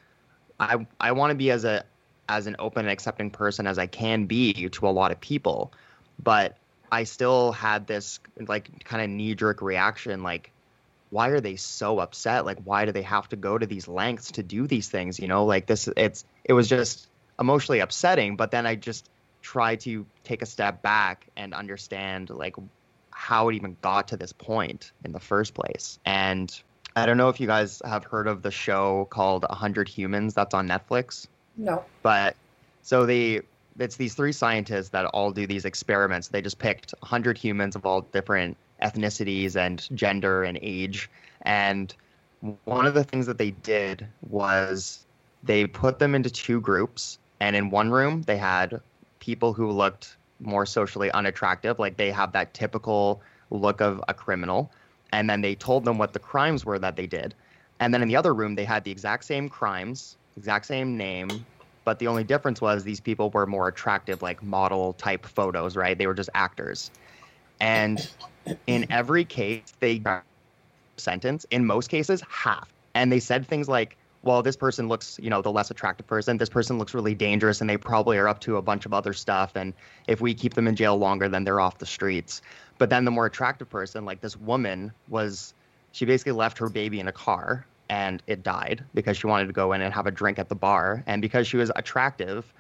[0.60, 1.84] I I want to be as a
[2.30, 5.74] as an open and accepting person as I can be to a lot of people,
[6.22, 6.58] but
[6.92, 10.54] I still had this like kind of knee jerk reaction like
[11.14, 12.44] why are they so upset?
[12.44, 15.20] Like, why do they have to go to these lengths to do these things?
[15.20, 17.08] You know, like this, it's, it was just
[17.40, 18.36] emotionally upsetting.
[18.36, 19.08] But then I just
[19.44, 22.56] try to take a step back and understand, like,
[23.12, 26.00] how it even got to this point in the first place.
[26.04, 26.52] And
[26.96, 30.54] I don't know if you guys have heard of the show called 100 Humans that's
[30.54, 31.28] on Netflix.
[31.58, 31.84] No.
[32.02, 32.36] But
[32.82, 33.42] so they
[33.80, 36.28] it's these three scientists that all do these experiments.
[36.28, 41.10] They just picked 100 humans of all different ethnicities and gender and age.
[41.42, 41.94] And
[42.66, 45.06] one of the things that they did was
[45.44, 47.18] they put them into two groups.
[47.40, 48.80] And in one room, they had
[49.20, 54.72] people who looked more socially unattractive, like they have that typical look of a criminal.
[55.14, 57.36] And then they told them what the crimes were that they did.
[57.80, 61.46] And then in the other room, they had the exact same crimes, exact same name,
[61.86, 65.98] but the only difference was these people were more attractive, like model type photos, right?
[65.98, 66.90] They were just actors.
[67.60, 68.10] And
[68.68, 70.24] in every case, they got
[70.98, 72.68] sentence, in most cases, half.
[72.96, 76.38] And they said things like, well, this person looks, you know, the less attractive person.
[76.38, 79.12] This person looks really dangerous and they probably are up to a bunch of other
[79.12, 79.56] stuff.
[79.56, 79.74] And
[80.08, 82.42] if we keep them in jail longer, then they're off the streets.
[82.78, 85.54] But then the more attractive person, like this woman, was
[85.92, 89.54] she basically left her baby in a car and it died because she wanted to
[89.54, 91.04] go in and have a drink at the bar.
[91.06, 92.52] And because she was attractive,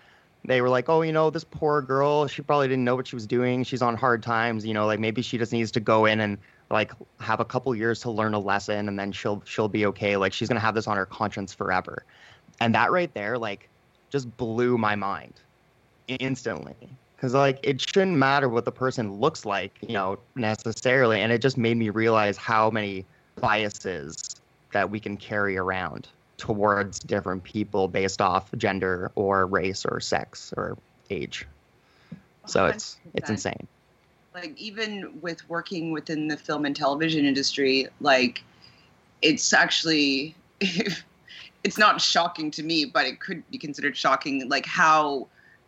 [0.43, 3.15] they were like, oh, you know, this poor girl, she probably didn't know what she
[3.15, 3.63] was doing.
[3.63, 4.65] She's on hard times.
[4.65, 6.37] You know, like maybe she just needs to go in and
[6.73, 10.17] like have a couple years to learn a lesson and then she'll she'll be okay.
[10.17, 12.03] Like she's gonna have this on her conscience forever.
[12.59, 13.69] And that right there, like,
[14.09, 15.33] just blew my mind
[16.07, 16.75] instantly.
[17.19, 21.21] Cause like it shouldn't matter what the person looks like, you know, necessarily.
[21.21, 23.05] And it just made me realize how many
[23.39, 24.17] biases
[24.73, 30.53] that we can carry around towards different people based off gender or race or sex
[30.57, 30.77] or
[31.09, 31.47] age.
[32.45, 32.75] So 100%.
[32.75, 33.67] it's it's insane.
[34.33, 38.43] Like even with working within the film and television industry, like
[39.21, 40.35] it's actually
[41.63, 45.27] it's not shocking to me, but it could be considered shocking like how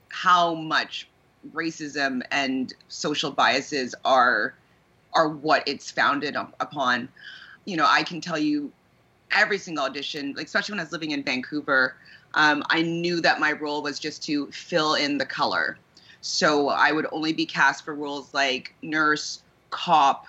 [0.09, 1.07] how much
[1.53, 4.55] racism and social biases are
[5.13, 7.07] are what it's founded upon.
[7.65, 8.71] You know, I can tell you
[9.31, 11.95] every single audition, like especially when I was living in Vancouver,
[12.33, 15.77] um, I knew that my role was just to fill in the color.
[16.27, 20.25] So I would only be cast for roles like nurse, cop,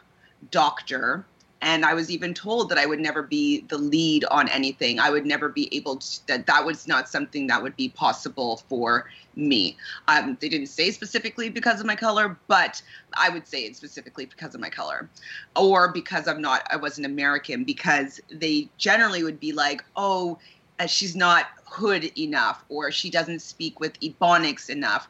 [0.50, 1.24] doctor.
[1.62, 5.00] And I was even told that I would never be the lead on anything.
[5.00, 8.58] I would never be able to, that that was not something that would be possible
[8.68, 9.78] for me.
[10.06, 12.82] Um, they didn't say specifically because of my color, but
[13.14, 15.08] I would say it specifically because of my color,
[15.56, 17.64] or because I'm not, I was an American.
[17.64, 20.38] Because they generally would be like, oh,
[20.78, 25.08] uh, she's not hood enough, or she doesn't speak with ebonics enough,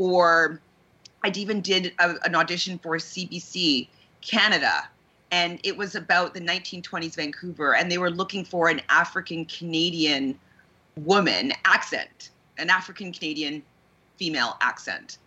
[0.00, 0.60] or
[1.22, 3.88] I even did a, an audition for CBC
[4.22, 4.88] Canada
[5.30, 10.36] and it was about the 1920s Vancouver, and they were looking for an African Canadian
[10.96, 13.62] woman accent an African Canadian
[14.16, 15.18] female accent.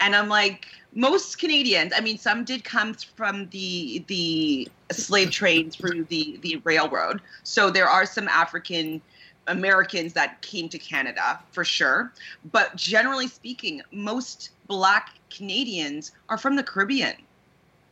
[0.00, 5.72] And I'm like, most Canadians, I mean, some did come from the the slave trade
[5.72, 7.20] through the the railroad.
[7.44, 9.00] So there are some African
[9.46, 12.12] Americans that came to Canada for sure.
[12.52, 17.16] But generally speaking, most black Canadians are from the Caribbean.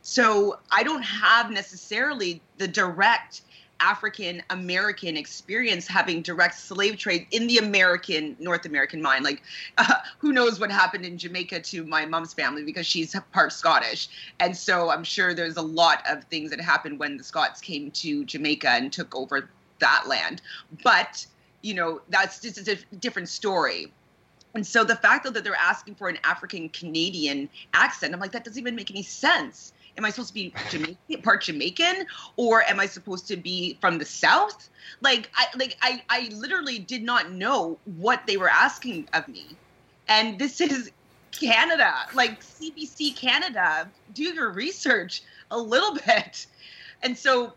[0.01, 3.41] So I don't have necessarily the direct
[3.81, 9.23] African American experience having direct slave trade in the American North American mind.
[9.23, 9.41] Like,
[9.77, 14.09] uh, who knows what happened in Jamaica to my mom's family because she's part Scottish,
[14.39, 17.91] and so I'm sure there's a lot of things that happened when the Scots came
[17.91, 20.41] to Jamaica and took over that land.
[20.83, 21.25] But
[21.61, 23.91] you know, that's just a different story.
[24.55, 28.43] And so the fact that they're asking for an African Canadian accent, I'm like, that
[28.43, 32.79] doesn't even make any sense am I supposed to be Jamaican, part Jamaican, or am
[32.79, 34.69] I supposed to be from the South?
[35.01, 39.45] Like, I like I I literally did not know what they were asking of me,
[40.07, 40.91] and this is
[41.31, 43.89] Canada, like CBC Canada.
[44.13, 46.47] Do your research a little bit,
[47.03, 47.53] and so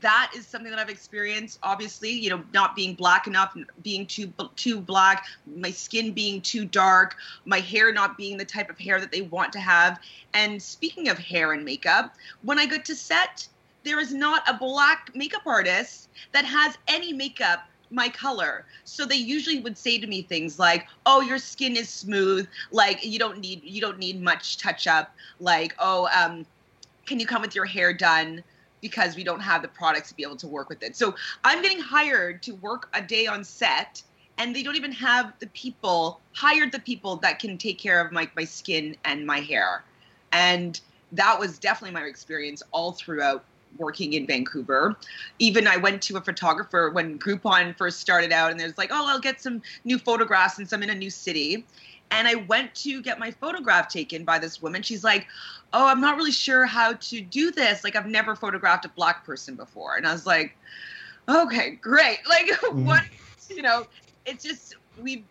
[0.00, 1.58] that is something that I've experienced.
[1.62, 5.26] Obviously, you know, not being black enough, being too too black,
[5.56, 9.22] my skin being too dark, my hair not being the type of hair that they
[9.22, 9.98] want to have.
[10.32, 13.46] And speaking of hair and makeup, when I go to set,
[13.84, 18.64] there is not a black makeup artist that has any makeup my color.
[18.84, 22.48] So they usually would say to me things like, "Oh, your skin is smooth.
[22.72, 25.14] Like you don't need you don't need much touch up.
[25.38, 26.44] Like, oh, um,
[27.06, 28.42] can you come with your hair done?"
[28.84, 30.94] Because we don't have the products to be able to work with it.
[30.94, 34.02] So I'm getting hired to work a day on set
[34.36, 38.12] and they don't even have the people hired the people that can take care of
[38.12, 39.84] my, my skin and my hair.
[40.32, 40.78] And
[41.12, 43.42] that was definitely my experience all throughout
[43.78, 44.94] working in Vancouver.
[45.38, 49.06] Even I went to a photographer when Groupon first started out, and there's like, oh,
[49.08, 51.64] I'll get some new photographs since I'm in a new city.
[52.14, 54.82] And I went to get my photograph taken by this woman.
[54.82, 55.26] She's like,
[55.72, 57.84] oh, I'm not really sure how to do this.
[57.84, 59.96] Like, I've never photographed a black person before.
[59.96, 60.56] And I was like,
[61.28, 62.18] okay, great.
[62.28, 62.84] Like, mm.
[62.84, 63.02] what,
[63.50, 63.86] you know,
[64.26, 65.24] it's just, we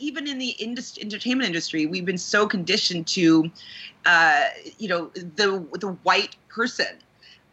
[0.00, 3.50] even in the industry, entertainment industry, we've been so conditioned to,
[4.06, 4.44] uh,
[4.78, 6.98] you know, the the white person.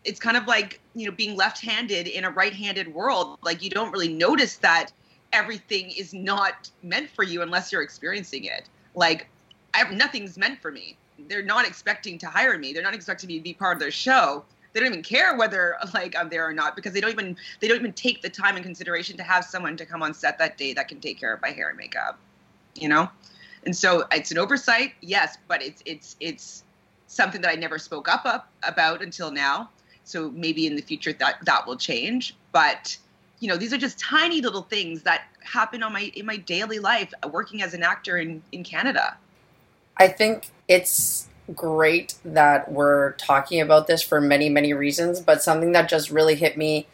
[0.05, 3.37] It's kind of like you know being left-handed in a right-handed world.
[3.41, 4.91] Like you don't really notice that
[5.33, 8.69] everything is not meant for you unless you're experiencing it.
[8.95, 9.27] Like
[9.73, 10.97] I nothing's meant for me.
[11.27, 12.73] They're not expecting to hire me.
[12.73, 14.43] They're not expecting me to be part of their show.
[14.73, 17.67] They don't even care whether like I'm there or not because they don't even they
[17.67, 20.57] don't even take the time and consideration to have someone to come on set that
[20.57, 22.19] day that can take care of my hair and makeup
[22.79, 23.09] you know
[23.65, 26.63] and so it's an oversight yes but it's it's it's
[27.07, 29.69] something that i never spoke up, up about until now
[30.03, 32.97] so maybe in the future that that will change but
[33.39, 36.79] you know these are just tiny little things that happen on my in my daily
[36.79, 39.17] life working as an actor in in canada
[39.97, 45.71] i think it's great that we're talking about this for many many reasons but something
[45.71, 46.87] that just really hit me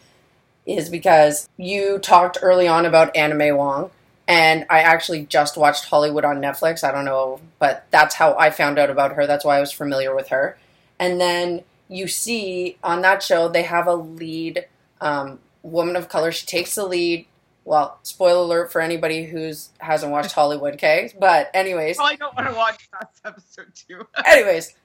[0.65, 3.91] is because you talked early on about May Wong
[4.27, 6.83] and I actually just watched Hollywood on Netflix.
[6.83, 9.27] I don't know, but that's how I found out about her.
[9.27, 10.57] That's why I was familiar with her.
[10.99, 14.65] And then you see on that show they have a lead
[15.01, 16.31] um, woman of color.
[16.31, 17.25] She takes the lead.
[17.65, 21.11] Well, spoiler alert for anybody who's hasn't watched Hollywood, okay?
[21.19, 24.07] But anyways, I don't want to watch that episode too.
[24.25, 24.75] anyways,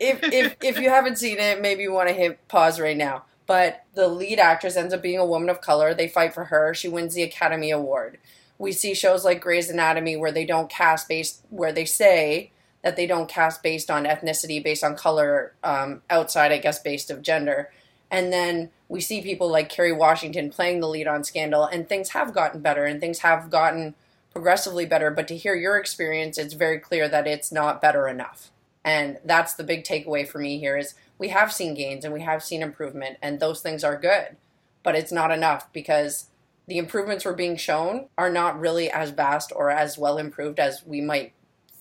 [0.00, 3.24] if if if you haven't seen it, maybe you want to hit pause right now.
[3.46, 5.94] But the lead actress ends up being a woman of color.
[5.94, 6.74] They fight for her.
[6.74, 8.18] She wins the Academy Award
[8.58, 12.50] we see shows like Grey's Anatomy where they don't cast based where they say
[12.82, 17.10] that they don't cast based on ethnicity, based on color, um, outside, I guess, based
[17.10, 17.72] of gender.
[18.10, 22.10] And then we see people like Kerry Washington playing the lead on Scandal, and things
[22.10, 23.96] have gotten better and things have gotten
[24.32, 25.10] progressively better.
[25.10, 28.52] But to hear your experience, it's very clear that it's not better enough.
[28.84, 32.20] And that's the big takeaway for me here is we have seen gains and we
[32.20, 34.36] have seen improvement, and those things are good.
[34.84, 36.28] But it's not enough because
[36.68, 40.86] the improvements we're being shown are not really as vast or as well improved as
[40.86, 41.32] we might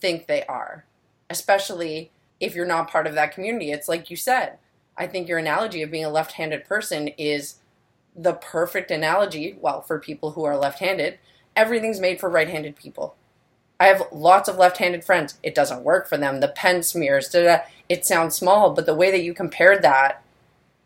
[0.02, 0.86] think they are,
[1.30, 2.10] especially
[2.40, 3.72] if you're not part of that community.
[3.72, 4.58] It's like you said.
[4.98, 7.56] I think your analogy of being a left handed person is
[8.16, 9.58] the perfect analogy.
[9.60, 11.20] Well, for people who are left handed,
[11.56, 13.16] everything's made for right handed people.
[13.80, 15.40] I have lots of left handed friends.
[15.42, 16.40] It doesn't work for them.
[16.40, 17.58] The pen smears, da, da,
[17.90, 20.24] it sounds small, but the way that you compared that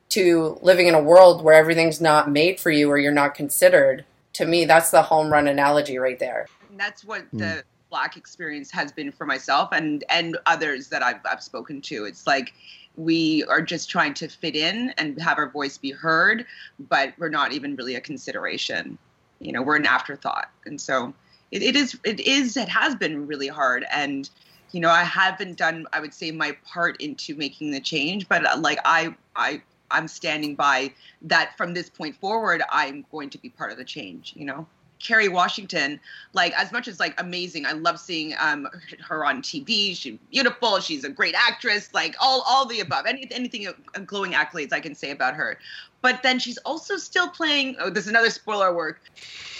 [0.09, 4.05] to living in a world where everything's not made for you or you're not considered
[4.33, 7.39] to me that's the home run analogy right there and that's what mm.
[7.39, 12.05] the black experience has been for myself and and others that I've, I've spoken to
[12.05, 12.53] it's like
[12.97, 16.45] we are just trying to fit in and have our voice be heard
[16.89, 18.97] but we're not even really a consideration.
[19.39, 20.49] You know we're an afterthought.
[20.65, 21.13] And so
[21.51, 23.85] it, it is it is it has been really hard.
[23.91, 24.29] And
[24.71, 28.45] you know i haven't done i would say my part into making the change but
[28.45, 30.93] uh, like i i I'm standing by
[31.23, 34.67] that from this point forward, I'm going to be part of the change, you know?
[34.99, 35.99] Kerry Washington,
[36.33, 38.67] like as much as like amazing, I love seeing um,
[39.07, 39.95] her on TV.
[39.95, 40.79] She's beautiful.
[40.79, 41.93] She's a great actress.
[41.93, 43.05] Like all all the above.
[43.05, 43.73] Any, anything uh,
[44.05, 45.57] glowing accolades I can say about her.
[46.01, 47.75] But then she's also still playing.
[47.79, 49.01] Oh, there's another spoiler work.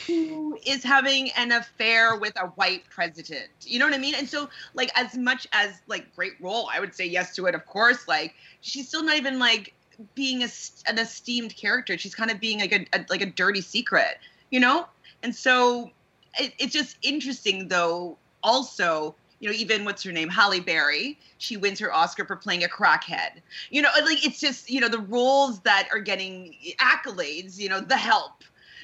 [0.06, 3.50] Who is having an affair with a white president?
[3.62, 4.16] You know what I mean?
[4.16, 7.56] And so, like, as much as like great role, I would say yes to it.
[7.56, 9.74] Of course, like she's still not even like
[10.16, 10.48] being a,
[10.88, 11.98] an esteemed character.
[11.98, 14.20] She's kind of being like a, a like a dirty secret,
[14.52, 14.88] you know.
[15.24, 15.92] And so
[16.38, 18.18] it, it's just interesting, though.
[18.44, 22.64] Also, you know, even what's her name, Halle Berry, she wins her Oscar for playing
[22.64, 23.42] a crackhead.
[23.70, 27.58] You know, like it's just you know the roles that are getting accolades.
[27.58, 28.44] You know, The Help.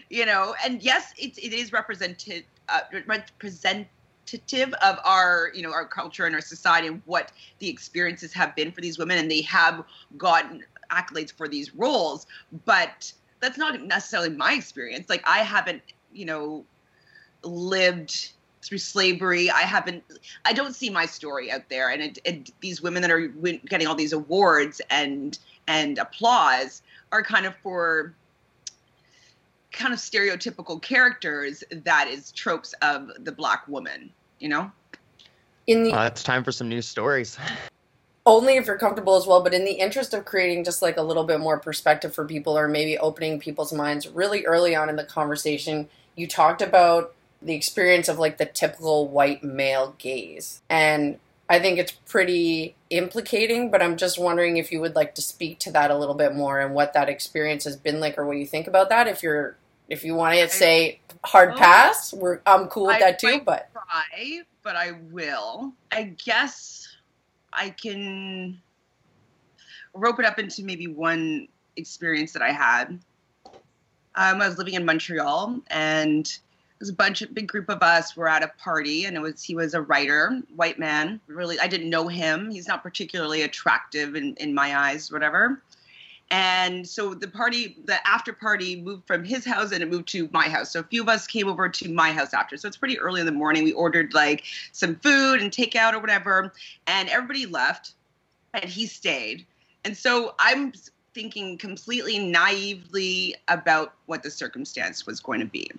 [0.10, 5.86] You know, and yes, it it is represented uh, representative of our you know our
[5.88, 9.42] culture and our society and what the experiences have been for these women and they
[9.42, 9.84] have
[10.18, 12.28] gotten accolades for these roles,
[12.66, 15.10] but that's not necessarily my experience.
[15.10, 15.82] Like I haven't,
[16.14, 16.66] you know,
[17.44, 18.32] lived
[18.64, 19.50] through slavery.
[19.50, 20.04] I haven't.
[20.46, 23.28] I don't see my story out there, and, it, it, these women that are
[23.68, 25.38] getting all these awards and
[25.68, 28.14] and applause are kind of for
[29.72, 34.10] kind of stereotypical characters that is tropes of the black woman.
[34.40, 34.72] You know.
[35.66, 37.38] In the, uh, it's time for some new stories.
[38.26, 41.02] only if you're comfortable as well but in the interest of creating just like a
[41.02, 44.96] little bit more perspective for people or maybe opening people's minds really early on in
[44.96, 51.20] the conversation you talked about the experience of like the typical white male gaze and
[51.50, 55.60] I think it's pretty implicating, but I'm just wondering if you would like to speak
[55.60, 58.38] to that a little bit more and what that experience has been like or what
[58.38, 59.08] you think about that.
[59.08, 59.58] If you're
[59.90, 61.58] if you want to say hard Oh.
[61.58, 65.74] pass, we're I'm cool with I that too, but try, but I will.
[65.92, 66.88] I guess
[67.52, 68.62] I can
[69.94, 73.00] rope it up into maybe one experience that I had.
[74.16, 77.82] Um, I was living in Montreal, and it was a bunch of big group of
[77.82, 81.20] us were at a party, and it was he was a writer, white man.
[81.28, 82.52] Really, I didn't know him.
[82.52, 85.62] He's not particularly attractive in in my eyes, whatever.
[86.34, 90.28] And so the party, the after party moved from his house and it moved to
[90.34, 90.72] my house.
[90.72, 92.58] So a few of us came over to my house after.
[92.58, 93.64] So it's pretty early in the morning.
[93.64, 96.52] We ordered like some food and takeout or whatever.
[96.88, 97.94] And everybody left
[98.54, 99.46] and he stayed.
[99.86, 100.74] And so I'm
[101.14, 105.70] thinking completely naively about what the circumstance was going to be.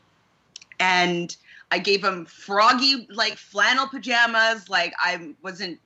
[0.81, 1.37] And
[1.71, 4.69] I gave him froggy, like flannel pajamas.
[4.69, 5.79] Like I wasn't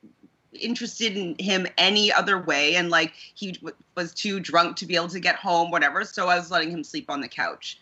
[0.53, 4.97] interested in him any other way and like he w- was too drunk to be
[4.97, 7.79] able to get home whatever so i was letting him sleep on the couch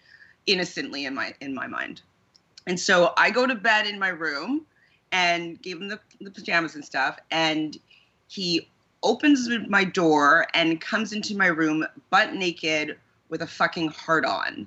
[0.47, 2.03] innocently in my in my mind
[2.67, 4.67] and so i go to bed in my room
[5.13, 7.79] and gave him the, the pajamas and stuff and
[8.27, 8.69] he
[9.03, 12.97] opens my door and comes into my room butt naked
[13.29, 14.67] with a fucking heart on.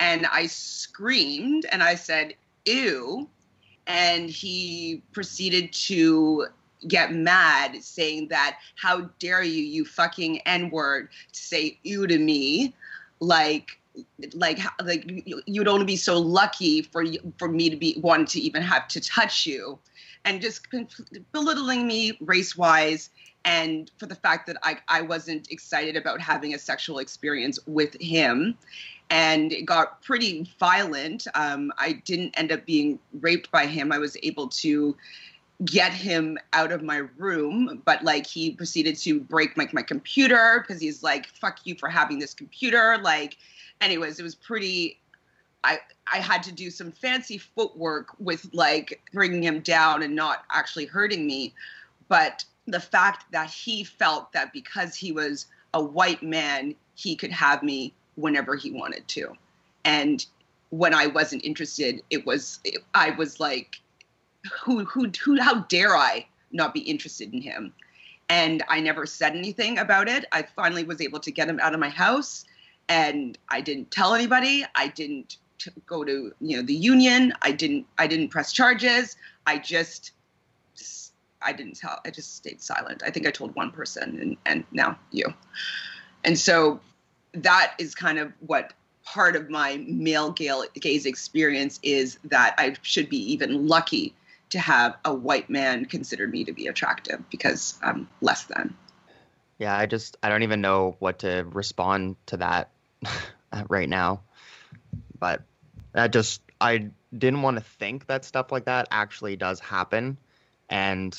[0.00, 3.28] And i screamed and i said ew.
[3.86, 6.46] And he proceeded to
[6.88, 12.74] get mad saying that how dare you you fucking n-word to say ew to me?
[13.20, 13.78] Like
[14.34, 17.04] like like you, you'd only be so lucky for
[17.38, 19.78] for me to be wanting to even have to touch you.
[20.24, 20.66] And just
[21.32, 23.10] belittling me race wise
[23.44, 28.00] and for the fact that I, I wasn't excited about having a sexual experience with
[28.00, 28.56] him
[29.10, 31.26] and it got pretty violent.
[31.34, 33.92] Um, i didn't end up being raped by him.
[33.92, 34.96] I was able to
[35.64, 40.64] get him out of my room but like he proceeded to break like my computer
[40.66, 42.98] because he's like fuck you for having this computer.
[43.02, 43.36] Like
[43.80, 44.98] anyways it was pretty
[45.62, 45.78] i
[46.12, 50.86] i had to do some fancy footwork with like bringing him down and not actually
[50.86, 51.52] hurting me
[52.08, 57.32] but the fact that he felt that because he was a white man he could
[57.32, 59.32] have me whenever he wanted to
[59.84, 60.26] and
[60.70, 62.60] when i wasn't interested it was
[62.94, 63.80] i was like
[64.52, 67.72] who who who how dare I not be interested in him?
[68.28, 70.24] And I never said anything about it.
[70.32, 72.44] I finally was able to get him out of my house
[72.88, 74.64] and I didn't tell anybody.
[74.74, 75.38] I didn't
[75.86, 77.32] go to, you know, the union.
[77.42, 79.16] I didn't I didn't press charges.
[79.46, 80.12] I just
[81.44, 83.02] I didn't tell I just stayed silent.
[83.04, 85.26] I think I told one person and and now you.
[86.24, 86.80] And so
[87.34, 88.72] that is kind of what
[89.04, 94.14] part of my male gaze experience is that I should be even lucky
[94.50, 98.76] to have a white man consider me to be attractive because I'm less than.
[99.58, 102.70] Yeah, I just I don't even know what to respond to that
[103.68, 104.22] right now.
[105.18, 105.42] But
[105.94, 110.18] I just I didn't want to think that stuff like that actually does happen.
[110.68, 111.14] And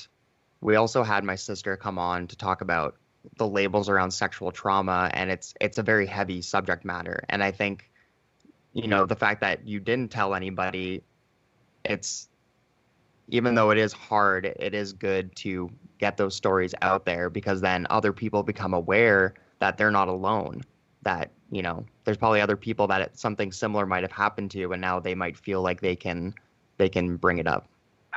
[0.66, 2.96] we also had my sister come on to talk about
[3.38, 7.24] the labels around sexual trauma and it's it's a very heavy subject matter.
[7.30, 7.92] And I think
[8.74, 11.04] you know, the fact that you didn't tell anybody
[11.84, 12.30] it's
[13.28, 17.62] even though it is hard, it is good to get those stories out there because
[17.62, 20.64] then other people become aware that they're not alone.
[21.04, 24.72] That, you know, there's probably other people that it, something similar might have happened to
[24.74, 26.34] and now they might feel like they can
[26.78, 27.68] they can bring it up.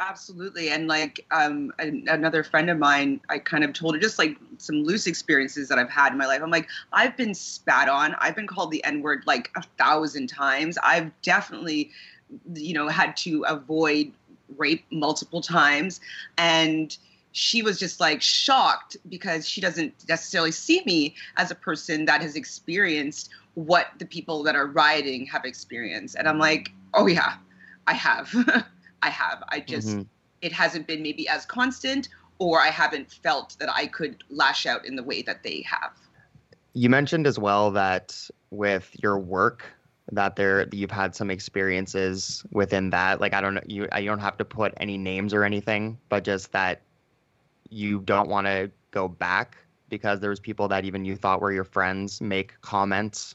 [0.00, 0.70] Absolutely.
[0.70, 4.36] And like um, an- another friend of mine, I kind of told her just like
[4.58, 6.40] some loose experiences that I've had in my life.
[6.40, 8.14] I'm like, I've been spat on.
[8.20, 10.78] I've been called the N word like a thousand times.
[10.84, 11.90] I've definitely,
[12.54, 14.12] you know, had to avoid
[14.56, 16.00] rape multiple times.
[16.36, 16.96] And
[17.32, 22.22] she was just like shocked because she doesn't necessarily see me as a person that
[22.22, 26.14] has experienced what the people that are rioting have experienced.
[26.16, 27.34] And I'm like, oh, yeah,
[27.88, 28.32] I have.
[29.02, 29.42] I have.
[29.48, 30.06] I just, Mhm.
[30.42, 34.84] it hasn't been maybe as constant, or I haven't felt that I could lash out
[34.84, 35.92] in the way that they have.
[36.74, 39.64] You mentioned as well that with your work
[40.12, 43.20] that there you've had some experiences within that.
[43.20, 46.24] Like I don't know you you don't have to put any names or anything, but
[46.24, 46.80] just that
[47.68, 49.56] you don't want to go back
[49.88, 53.34] because there was people that even you thought were your friends make comments.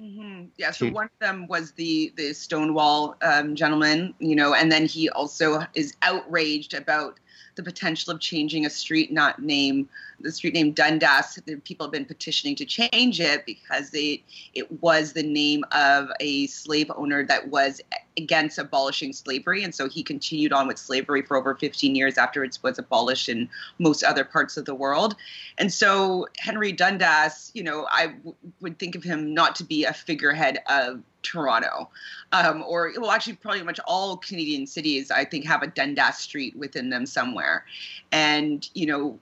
[0.00, 0.46] Mm-hmm.
[0.56, 0.70] Yeah.
[0.70, 5.10] So one of them was the the Stonewall um, gentleman, you know, and then he
[5.10, 7.20] also is outraged about
[7.60, 9.88] the potential of changing a street not name
[10.20, 11.38] the street name Dundas.
[11.64, 14.22] People have been petitioning to change it because they
[14.54, 17.80] it was the name of a slave owner that was
[18.16, 22.44] against abolishing slavery, and so he continued on with slavery for over 15 years after
[22.44, 23.48] it was abolished in
[23.78, 25.16] most other parts of the world.
[25.58, 29.84] And so Henry Dundas, you know, I w- would think of him not to be
[29.84, 31.88] a figurehead of Toronto,
[32.32, 36.56] um, or well, actually, probably much all Canadian cities, I think, have a Dundas Street
[36.56, 37.64] within them somewhere,
[38.12, 39.18] and you know,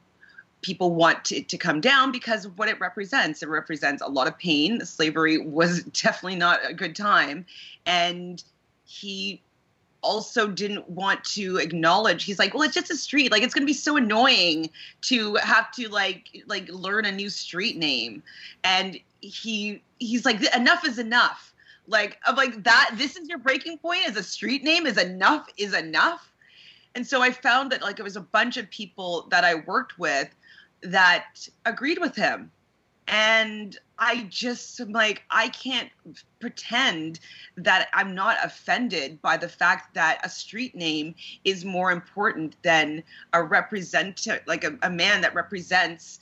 [0.62, 3.42] people want it to come down because of what it represents.
[3.42, 4.84] It represents a lot of pain.
[4.84, 7.46] Slavery was definitely not a good time,
[7.86, 8.42] and
[8.84, 9.40] he
[10.00, 13.32] also didn't want to acknowledge he's like well it's just a street.
[13.32, 14.70] Like it's going to be so annoying
[15.02, 18.22] to have to like like learn a new street name.
[18.64, 21.52] And he he's like enough is enough
[21.88, 25.48] like of like that this is your breaking point as a street name is enough
[25.56, 26.32] is enough.
[26.94, 29.98] And so i found that like it was a bunch of people that i worked
[29.98, 30.28] with
[30.82, 32.50] that agreed with him.
[33.08, 35.90] And i just am like i can't
[36.40, 37.20] pretend
[37.56, 41.14] that i'm not offended by the fact that a street name
[41.44, 46.20] is more important than a represent like a, a man that represents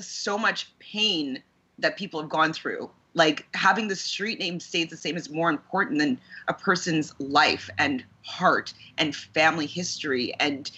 [0.00, 1.42] so much pain
[1.78, 5.50] that people have gone through like having the street name stay the same is more
[5.50, 10.34] important than a person's life and heart and family history.
[10.40, 10.70] And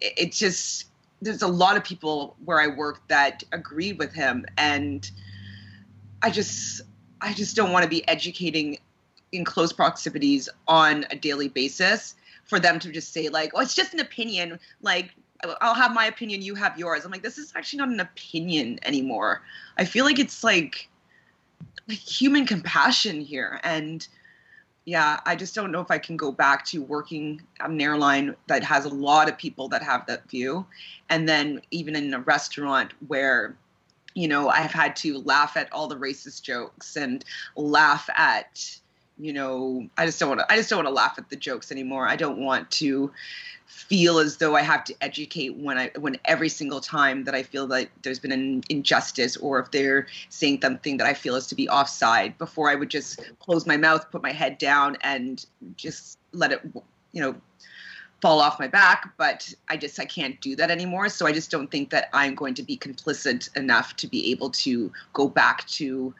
[0.00, 0.86] it's just
[1.22, 4.46] there's a lot of people where I work that agree with him.
[4.56, 5.10] And
[6.22, 6.82] I just
[7.20, 8.78] I just don't want to be educating
[9.32, 12.14] in close proximities on a daily basis
[12.44, 14.58] for them to just say like oh it's just an opinion.
[14.82, 15.14] Like
[15.62, 17.06] I'll have my opinion you have yours.
[17.06, 19.42] I'm like this is actually not an opinion anymore.
[19.78, 20.89] I feel like it's like
[21.88, 24.06] human compassion here and
[24.90, 28.64] yeah, I just don't know if I can go back to working an airline that
[28.64, 30.66] has a lot of people that have that view.
[31.08, 33.54] And then even in a restaurant where,
[34.14, 37.24] you know, I've had to laugh at all the racist jokes and
[37.56, 38.80] laugh at,
[39.18, 41.36] you know, I just don't want to, I just don't want to laugh at the
[41.36, 42.08] jokes anymore.
[42.08, 43.12] I don't want to
[43.70, 47.44] feel as though I have to educate when I when every single time that I
[47.44, 51.46] feel that there's been an injustice or if they're saying something that I feel is
[51.48, 55.46] to be offside before I would just close my mouth, put my head down and
[55.76, 56.60] just let it
[57.12, 57.36] you know
[58.20, 59.12] fall off my back.
[59.16, 61.08] But I just I can't do that anymore.
[61.08, 64.50] So I just don't think that I'm going to be complicit enough to be able
[64.50, 66.12] to go back to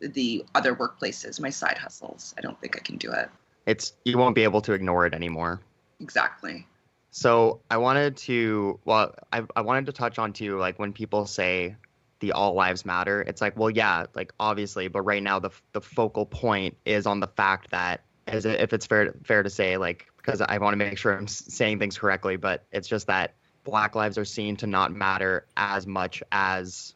[0.00, 2.34] the other workplaces my side hustles.
[2.36, 3.30] I don't think I can do it.
[3.64, 5.60] It's you won't be able to ignore it anymore.
[5.98, 6.66] Exactly
[7.10, 11.26] so I wanted to, well, I, I wanted to touch on too, like when people
[11.26, 11.76] say
[12.20, 15.80] the all lives matter, it's like, well, yeah, like obviously, but right now the the
[15.80, 20.06] focal point is on the fact that, as if it's fair fair to say, like
[20.18, 23.34] because I want to make sure I'm saying things correctly, but it's just that
[23.64, 26.94] black lives are seen to not matter as much as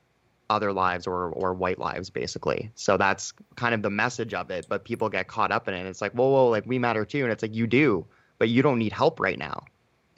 [0.49, 2.71] other lives or or white lives basically.
[2.77, 5.87] So that's kind of the message of it but people get caught up in it
[5.87, 8.07] it's like whoa whoa like we matter too and it's like you do
[8.39, 9.65] but you don't need help right now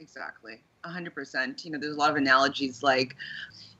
[0.06, 0.60] Exactly.
[0.84, 1.64] 100%.
[1.64, 3.16] You know, there's a lot of analogies like,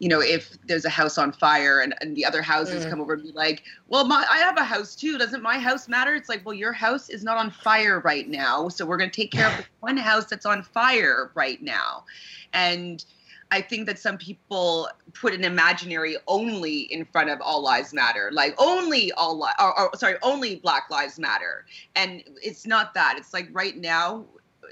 [0.01, 2.91] you know, if there's a house on fire and, and the other houses mm.
[2.91, 5.19] come over and be like, well, my, I have a house too.
[5.19, 6.17] Doesn't my house matter?
[6.17, 8.69] It's like, well, your house is not on fire right now.
[8.69, 12.05] So we're going to take care of the one house that's on fire right now.
[12.53, 13.05] And
[13.53, 18.31] I think that some people put an imaginary only in front of all lives matter,
[18.33, 21.65] like only all li- or, or, sorry, only Black Lives Matter,
[21.95, 23.15] and it's not that.
[23.17, 24.25] It's like right now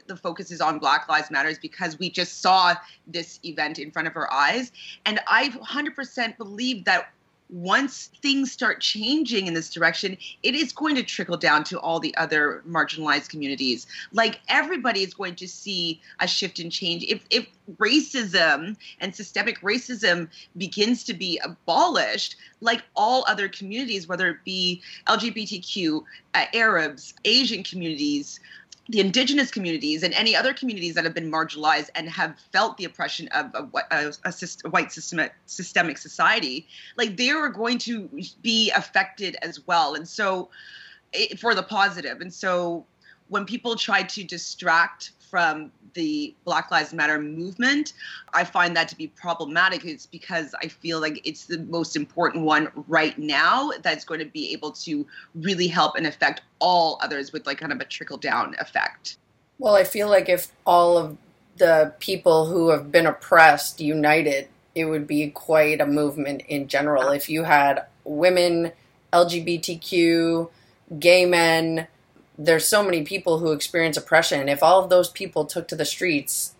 [0.06, 2.74] the focus is on Black Lives Matters because we just saw
[3.06, 4.72] this event in front of our eyes.
[5.06, 7.08] And I 100% believe that
[7.50, 12.00] once things start changing in this direction, it is going to trickle down to all
[12.00, 13.86] the other marginalized communities.
[14.12, 17.04] Like everybody is going to see a shift and change.
[17.04, 17.46] If if
[17.78, 24.82] racism and systemic racism begins to be abolished, like all other communities, whether it be
[25.06, 26.02] LGBTQ,
[26.34, 28.40] uh, Arabs, Asian communities,
[28.88, 32.84] the indigenous communities and any other communities that have been marginalized and have felt the
[32.84, 34.32] oppression of a, a, a,
[34.64, 36.66] a white systemic, society,
[36.96, 38.08] like they are going to
[38.42, 39.94] be affected as well.
[39.94, 40.50] And so,
[41.12, 42.20] it, for the positive.
[42.20, 42.84] And so,
[43.34, 47.94] when people try to distract from the Black Lives Matter movement,
[48.32, 49.84] I find that to be problematic.
[49.84, 54.26] It's because I feel like it's the most important one right now that's going to
[54.26, 55.04] be able to
[55.34, 59.16] really help and affect all others with like kind of a trickle down effect.
[59.58, 61.16] Well, I feel like if all of
[61.56, 67.08] the people who have been oppressed united, it would be quite a movement in general.
[67.08, 68.70] If you had women,
[69.12, 70.48] LGBTQ,
[71.00, 71.88] gay men,
[72.36, 74.48] there's so many people who experience oppression.
[74.48, 76.54] If all of those people took to the streets,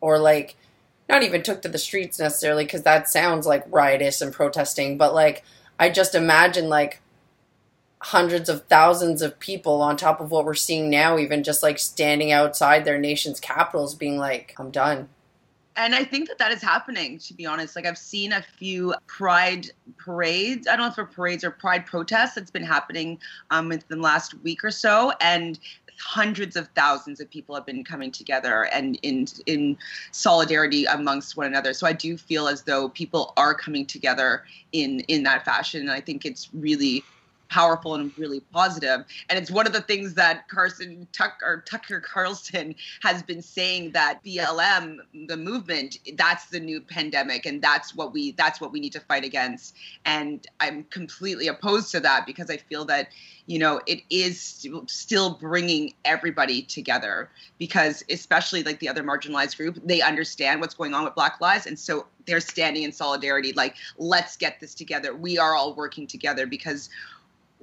[0.00, 0.56] or like
[1.08, 5.14] not even took to the streets necessarily because that sounds like riotous and protesting, but
[5.14, 5.44] like
[5.78, 7.00] I just imagine like
[8.00, 11.78] hundreds of thousands of people on top of what we're seeing now, even just like
[11.78, 15.08] standing outside their nation's capitals, being like, I'm done.
[15.76, 17.74] And I think that that is happening, to be honest.
[17.74, 20.68] Like, I've seen a few pride parades.
[20.68, 23.18] I don't know if they're parades or pride protests that's been happening
[23.50, 25.12] um, within the last week or so.
[25.20, 25.58] And
[25.98, 29.76] hundreds of thousands of people have been coming together and in in
[30.10, 31.72] solidarity amongst one another.
[31.72, 35.82] So I do feel as though people are coming together in in that fashion.
[35.82, 37.04] And I think it's really
[37.48, 39.04] powerful and really positive.
[39.28, 43.92] And it's one of the things that Carson Tuck or Tucker Carlson has been saying
[43.92, 48.80] that BLM, the movement, that's the new pandemic, and that's what we that's what we
[48.80, 49.76] need to fight against.
[50.04, 53.08] And I'm completely opposed to that because I feel that
[53.46, 57.28] you know it is still bringing everybody together
[57.58, 61.66] because especially like the other marginalized group they understand what's going on with black lives
[61.66, 66.06] and so they're standing in solidarity like let's get this together we are all working
[66.06, 66.88] together because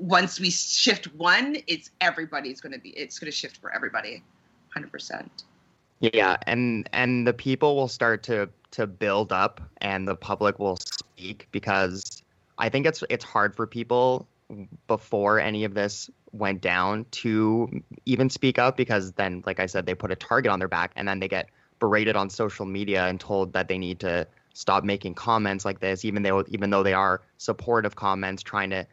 [0.02, 4.24] once we shift one, it's everybody's going to be it's going to shift for everybody,
[4.74, 5.44] hundred percent.
[6.00, 10.78] Yeah, and and the people will start to to build up, and the public will
[10.78, 12.24] speak because
[12.58, 14.28] I think it's it's hard for people
[14.88, 19.86] before any of this went down to even speak up because then, like I said,
[19.86, 21.50] they put a target on their back, and then they get
[21.80, 26.04] berated on social media and told that they need to stop making comments like this,
[26.04, 28.88] even though even though they are supportive comments, trying to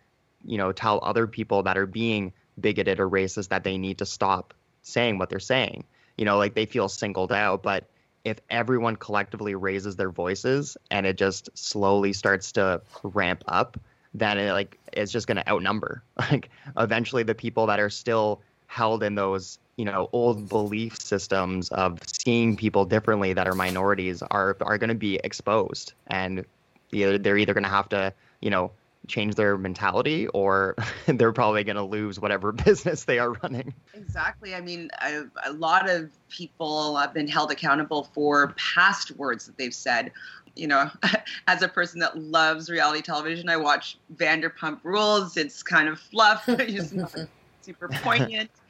[0.44, 4.06] you know, tell other people that are being bigoted or racist that they need to
[4.06, 5.84] stop saying what they're saying.
[6.16, 7.62] You know, like they feel singled out.
[7.62, 7.88] But
[8.24, 13.78] if everyone collectively raises their voices and it just slowly starts to ramp up,
[14.14, 16.02] then it like it's just going to outnumber.
[16.30, 21.68] Like eventually, the people that are still held in those you know old belief systems
[21.70, 26.44] of seeing people differently that are minorities are are going to be exposed, and
[26.90, 28.72] they're either going to have to you know
[29.08, 33.74] change their mentality or they're probably going to lose whatever business they are running.
[33.94, 34.54] Exactly.
[34.54, 39.74] I mean, a lot of people have been held accountable for past words that they've
[39.74, 40.12] said.
[40.54, 40.90] You know,
[41.46, 45.36] as a person that loves reality television, I watch Vanderpump Rules.
[45.36, 46.48] It's kind of fluff,
[47.68, 48.50] super poignant.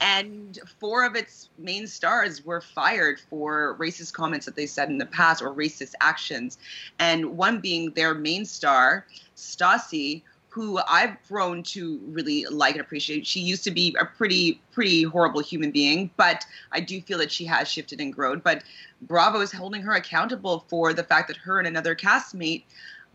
[0.00, 4.96] And four of its main stars were fired for racist comments that they said in
[4.96, 6.56] the past or racist actions.
[6.98, 9.06] And one being their main star,
[9.36, 13.26] Stassi, who I've grown to really like and appreciate.
[13.26, 17.30] She used to be a pretty, pretty horrible human being, but I do feel that
[17.30, 18.38] she has shifted and grown.
[18.38, 18.64] But
[19.02, 22.62] Bravo is holding her accountable for the fact that her and another castmate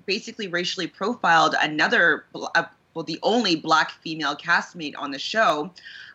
[0.05, 2.25] basically racially profiled another,
[2.93, 5.71] well, the only black female castmate on the show.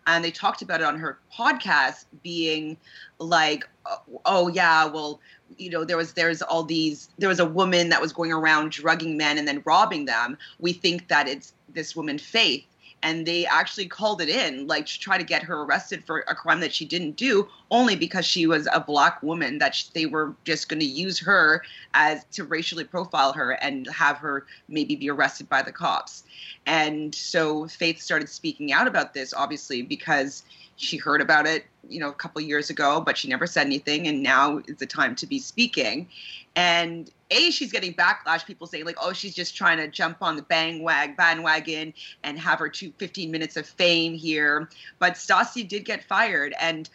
[0.06, 2.78] And they talked about it on her podcast, being
[3.18, 5.20] like, oh, oh yeah, well,
[5.56, 8.70] you know there was there's all these there was a woman that was going around
[8.70, 12.64] drugging men and then robbing them we think that it's this woman faith
[13.02, 16.34] and they actually called it in like to try to get her arrested for a
[16.34, 20.34] crime that she didn't do only because she was a black woman that they were
[20.44, 21.62] just going to use her
[21.94, 26.24] as to racially profile her and have her maybe be arrested by the cops.
[26.66, 30.42] And so faith started speaking out about this obviously because
[30.78, 34.06] she heard about it, you know, a couple years ago, but she never said anything.
[34.06, 36.08] And now is the time to be speaking.
[36.54, 38.46] And a, she's getting backlash.
[38.46, 42.60] People say like, oh, she's just trying to jump on the bangwag bandwagon and have
[42.60, 44.70] her two, 15 minutes of fame here.
[45.00, 46.88] But Stassi did get fired, and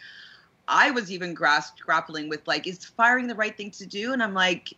[0.69, 4.13] I was even grasped, grappling with like, is firing the right thing to do?
[4.13, 4.73] And I'm like,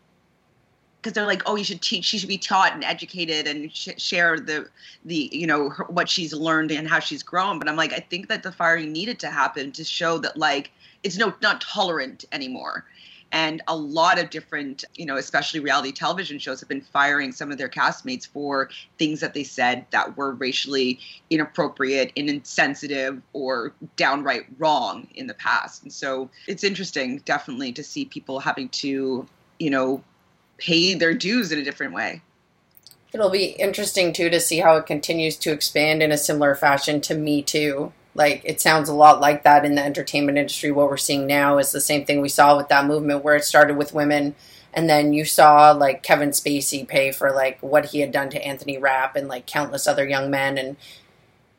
[1.05, 2.03] because they're like, oh, you should teach.
[2.03, 4.67] She should be taught and educated and sh- share the
[5.05, 7.59] the you know her, what she's learned and how she's grown.
[7.59, 10.71] But I'm like, I think that the firing needed to happen to show that like
[11.03, 12.85] it's no not tolerant anymore.
[13.31, 17.51] And a lot of different, you know, especially reality television shows have been firing some
[17.51, 20.99] of their castmates for things that they said that were racially
[21.29, 25.83] inappropriate, and insensitive, or downright wrong in the past.
[25.83, 29.27] And so it's interesting, definitely, to see people having to,
[29.59, 30.03] you know,
[30.57, 32.21] pay their dues in a different way.
[33.13, 36.99] It'll be interesting too to see how it continues to expand in a similar fashion
[37.01, 37.93] to Me Too.
[38.13, 40.71] Like it sounds a lot like that in the entertainment industry.
[40.71, 43.43] What we're seeing now is the same thing we saw with that movement where it
[43.43, 44.35] started with women
[44.75, 48.45] and then you saw like Kevin Spacey pay for like what he had done to
[48.45, 50.75] Anthony Rapp and like countless other young men and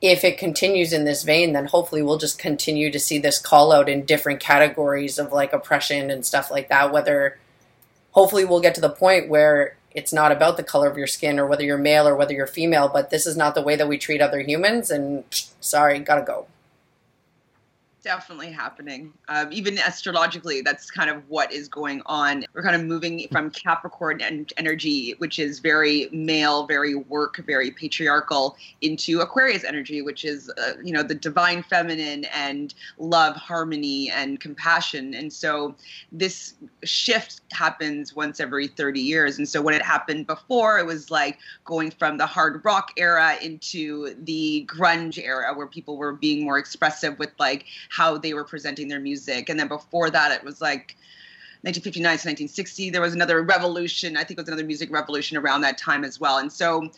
[0.03, 3.73] if it continues in this vein then hopefully we'll just continue to see this call
[3.73, 7.39] out in different categories of like oppression and stuff like that whether
[8.17, 11.39] hopefully we'll get to the point where it's not about the color of your skin
[11.39, 13.89] or whether you're male or whether you're female, but this is not the way that
[13.89, 14.91] we treat other humans.
[14.91, 15.25] And
[15.61, 16.47] sorry, gotta go.
[18.07, 19.13] Definitely happening.
[19.27, 22.47] Um, even astrologically, that's kind of what is going on.
[22.55, 27.73] We're kind of moving from Capricorn and energy, which is very male, very work, very
[27.73, 34.09] patriarchal, into Aquarius energy, which is uh, you know the divine feminine and love, harmony,
[34.11, 35.13] and compassion.
[35.13, 35.75] And so
[36.13, 36.55] this
[36.85, 39.37] shift happens once every 30 years.
[39.37, 43.35] And so when it happened before, it was like going from the hard rock era
[43.43, 47.65] into the grunge era, where people were being more expressive with like
[47.97, 49.49] how they were presenting their music.
[49.49, 50.97] And then before that, it was like
[51.63, 52.91] 1959 to 1960.
[52.91, 54.17] There was another revolution.
[54.17, 56.39] I think it was another music revolution around that time as well.
[56.39, 56.91] And so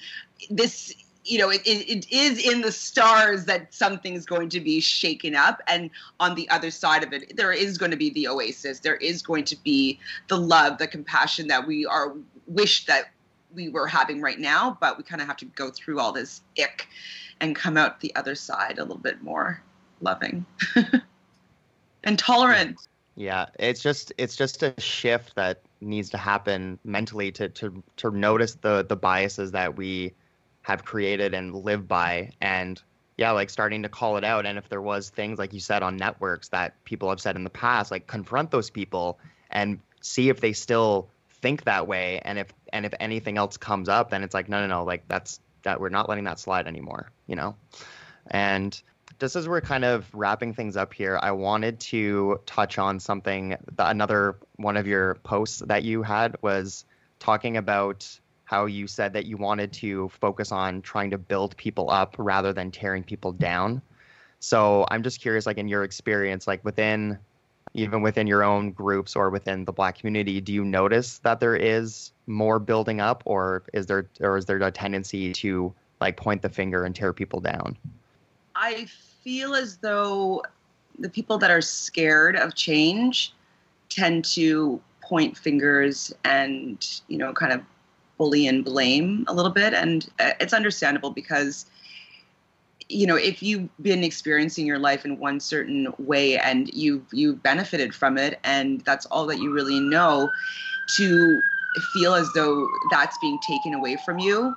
[0.51, 0.95] this
[1.25, 5.35] you know, it, it, it is in the stars that something's going to be shaken
[5.35, 5.61] up.
[5.67, 5.91] And
[6.21, 8.81] on the other side of it, there is going to be the oasis.
[8.81, 12.15] There is going to be the love, the compassion that we are
[12.47, 13.11] wish that
[13.55, 14.79] we were having right now.
[14.81, 16.89] But we kind of have to go through all this ick
[17.41, 19.63] and come out the other side a little bit more
[20.01, 20.45] loving
[22.05, 22.79] and tolerant.
[23.17, 28.11] Yeah, it's just it's just a shift that needs to happen mentally to to to
[28.11, 30.15] notice the the biases that we
[30.63, 32.31] have created and live by.
[32.41, 32.81] And
[33.19, 34.47] yeah like starting to call it out.
[34.47, 37.45] And if there was things like you said on networks that people have said in
[37.45, 39.19] the past like confront those people
[39.51, 41.11] and see if they still
[41.43, 42.21] think that way.
[42.25, 45.07] And if and if anything else comes up then it's like no no no like
[45.09, 47.57] that's that we're not letting that slide anymore you know?
[48.31, 48.81] And
[49.21, 53.57] just as we're kind of wrapping things up here, I wanted to touch on something.
[53.77, 56.85] That another one of your posts that you had was
[57.19, 58.09] talking about
[58.45, 62.53] how you said that you wanted to focus on trying to build people up rather
[62.53, 63.83] than tearing people down.
[64.41, 67.19] So I'm just curious, like in your experience, like within
[67.75, 71.55] even within your own groups or within the black community, do you notice that there
[71.55, 76.41] is more building up or is there or is there a tendency to like point
[76.41, 77.77] the finger and tear people down?
[78.55, 78.89] I
[79.29, 80.43] feel as though
[80.99, 83.35] the people that are scared of change
[83.91, 87.61] tend to point fingers and you know kind of
[88.17, 89.75] bully and blame a little bit.
[89.75, 91.67] And uh, it's understandable because
[92.89, 97.43] you know if you've been experiencing your life in one certain way and you've you've
[97.43, 100.33] benefited from it and that's all that you really know
[100.97, 101.43] to
[101.93, 104.57] feel as though that's being taken away from you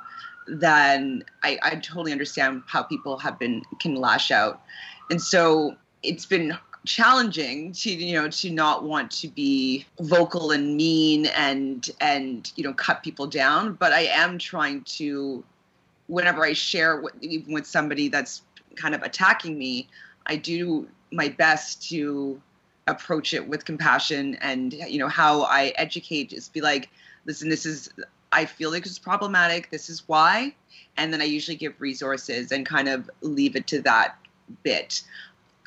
[0.51, 4.61] then I, I totally understand how people have been can lash out.
[5.09, 10.75] And so it's been challenging to you know to not want to be vocal and
[10.75, 15.43] mean and and you know cut people down but i am trying to
[16.07, 18.41] whenever i share with, even with somebody that's
[18.75, 19.87] kind of attacking me
[20.25, 22.41] i do my best to
[22.87, 26.89] approach it with compassion and you know how i educate is be like
[27.27, 27.91] listen this is
[28.31, 29.69] I feel like it's problematic.
[29.69, 30.55] This is why.
[30.97, 34.17] And then I usually give resources and kind of leave it to that
[34.63, 35.03] bit.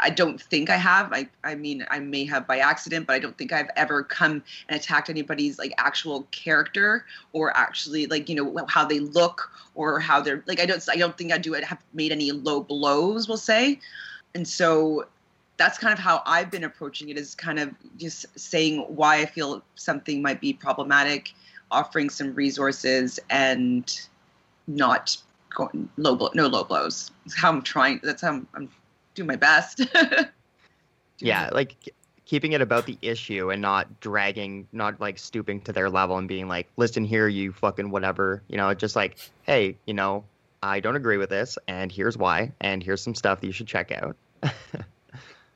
[0.00, 1.12] I don't think I have.
[1.12, 4.42] I, I mean, I may have by accident, but I don't think I've ever come
[4.68, 10.00] and attacked anybody's like actual character or actually like you know how they look or
[10.00, 10.60] how they're like.
[10.60, 10.84] I don't.
[10.90, 11.54] I don't think I do.
[11.54, 13.28] I have made any low blows.
[13.28, 13.78] We'll say,
[14.34, 15.06] and so
[15.58, 17.16] that's kind of how I've been approaching it.
[17.16, 21.32] Is kind of just saying why I feel something might be problematic
[21.75, 24.01] offering some resources and
[24.66, 25.16] not
[25.51, 27.11] going low blow, no low blows.
[27.25, 28.01] That's how I'm trying.
[28.03, 28.68] That's how I'm, I'm
[29.14, 29.87] doing my best.
[31.18, 31.93] yeah, like
[32.27, 36.29] keeping it about the issue and not dragging, not like stooping to their level and
[36.29, 38.43] being like, listen here, you fucking whatever.
[38.49, 40.25] You know, just like, hey, you know,
[40.62, 43.66] I don't agree with this, and here's why, and here's some stuff that you should
[43.66, 44.16] check out.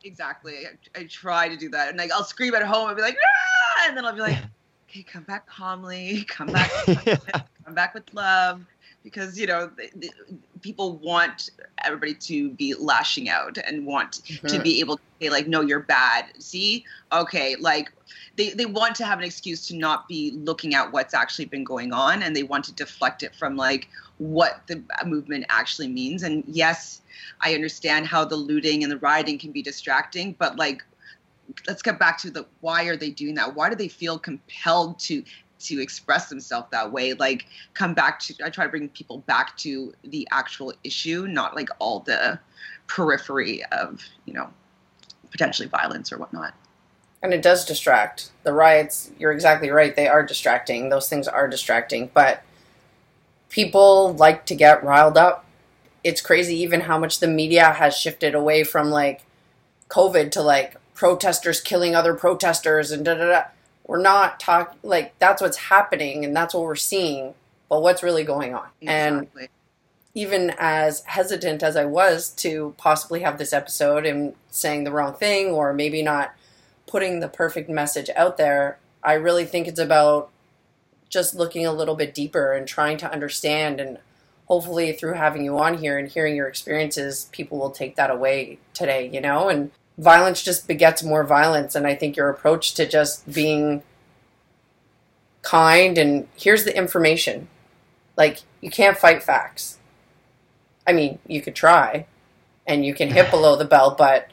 [0.04, 0.66] exactly.
[0.66, 3.16] I, I, try to do that, and like I'll scream at home and be like,
[3.16, 3.88] ah!
[3.88, 4.36] and then I'll be like,
[4.88, 7.16] okay, come back calmly, come back, yeah.
[7.64, 8.64] come back with love,
[9.04, 10.10] because you know the, the,
[10.60, 11.50] people want
[11.84, 14.46] everybody to be lashing out and want mm-hmm.
[14.46, 16.26] to be able to say like, no, you're bad.
[16.38, 17.92] See, okay, like
[18.36, 21.64] they they want to have an excuse to not be looking at what's actually been
[21.64, 26.22] going on, and they want to deflect it from like what the movement actually means.
[26.22, 27.02] And yes,
[27.40, 30.84] I understand how the looting and the rioting can be distracting, but like
[31.66, 33.54] let's get back to the why are they doing that?
[33.54, 35.22] Why do they feel compelled to
[35.60, 37.14] to express themselves that way?
[37.14, 41.56] Like come back to I try to bring people back to the actual issue, not
[41.56, 42.38] like all the
[42.86, 44.48] periphery of, you know,
[45.30, 46.54] potentially violence or whatnot.
[47.22, 48.30] And it does distract.
[48.44, 50.88] The riots, you're exactly right, they are distracting.
[50.88, 52.42] Those things are distracting, but
[53.48, 55.44] people like to get riled up.
[56.04, 59.22] It's crazy even how much the media has shifted away from like
[59.88, 63.42] COVID to like protesters killing other protesters and da da da.
[63.86, 67.34] We're not talking like that's what's happening and that's what we're seeing,
[67.68, 68.66] but what's really going on?
[68.80, 69.42] Exactly.
[69.42, 69.48] And
[70.14, 75.14] even as hesitant as I was to possibly have this episode and saying the wrong
[75.14, 76.34] thing or maybe not
[76.88, 80.30] putting the perfect message out there, I really think it's about
[81.08, 83.98] just looking a little bit deeper and trying to understand and
[84.46, 88.58] hopefully through having you on here and hearing your experiences people will take that away
[88.74, 91.74] today you know and violence just begets more violence.
[91.74, 93.82] And i think your approach to just being
[95.42, 97.48] kind and here's the information.
[98.16, 99.78] Like you can't fight facts.
[100.86, 102.06] I mean you could try
[102.66, 104.30] and you can hit below the belt but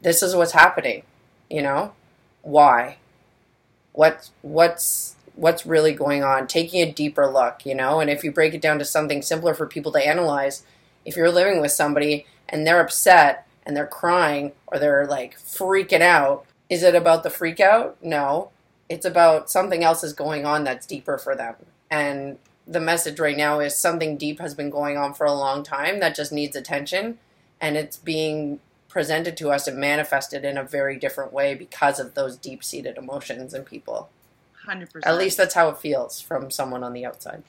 [0.00, 1.04] this is what's happening
[1.52, 1.92] you know?
[2.40, 2.96] Why?
[3.92, 8.00] What what's what's really going on, taking a deeper look, you know?
[8.00, 10.64] And if you break it down to something simpler for people to analyze,
[11.04, 16.00] if you're living with somebody and they're upset and they're crying or they're like freaking
[16.00, 17.96] out, is it about the freak out?
[18.02, 18.50] No.
[18.88, 21.54] It's about something else is going on that's deeper for them.
[21.90, 25.62] And the message right now is something deep has been going on for a long
[25.62, 27.18] time that just needs attention
[27.60, 32.14] and it's being presented to us and manifested in a very different way because of
[32.14, 34.10] those deep seated emotions in people.
[34.66, 35.00] 100%.
[35.04, 37.42] At least that's how it feels from someone on the outside.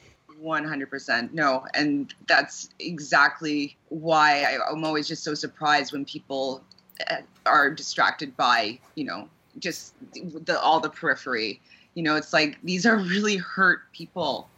[0.43, 1.33] 100%.
[1.33, 6.61] No, and that's exactly why I'm always just so surprised when people
[7.09, 9.27] uh, are distracted by, you know,
[9.59, 11.61] just the all the periphery.
[11.93, 14.49] You know, it's like these are really hurt people.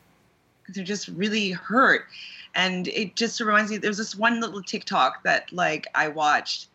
[0.69, 2.05] They're just really hurt.
[2.55, 6.69] And it just reminds me there's this one little TikTok that like I watched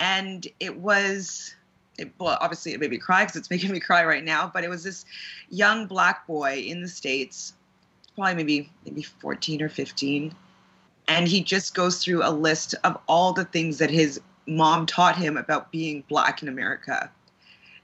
[0.00, 1.54] and it was
[1.98, 4.50] it, well, obviously it made me cry because it's making me cry right now.
[4.52, 5.04] But it was this
[5.50, 7.54] young black boy in the states,
[8.14, 10.34] probably maybe maybe 14 or 15,
[11.08, 15.16] and he just goes through a list of all the things that his mom taught
[15.16, 17.10] him about being black in America,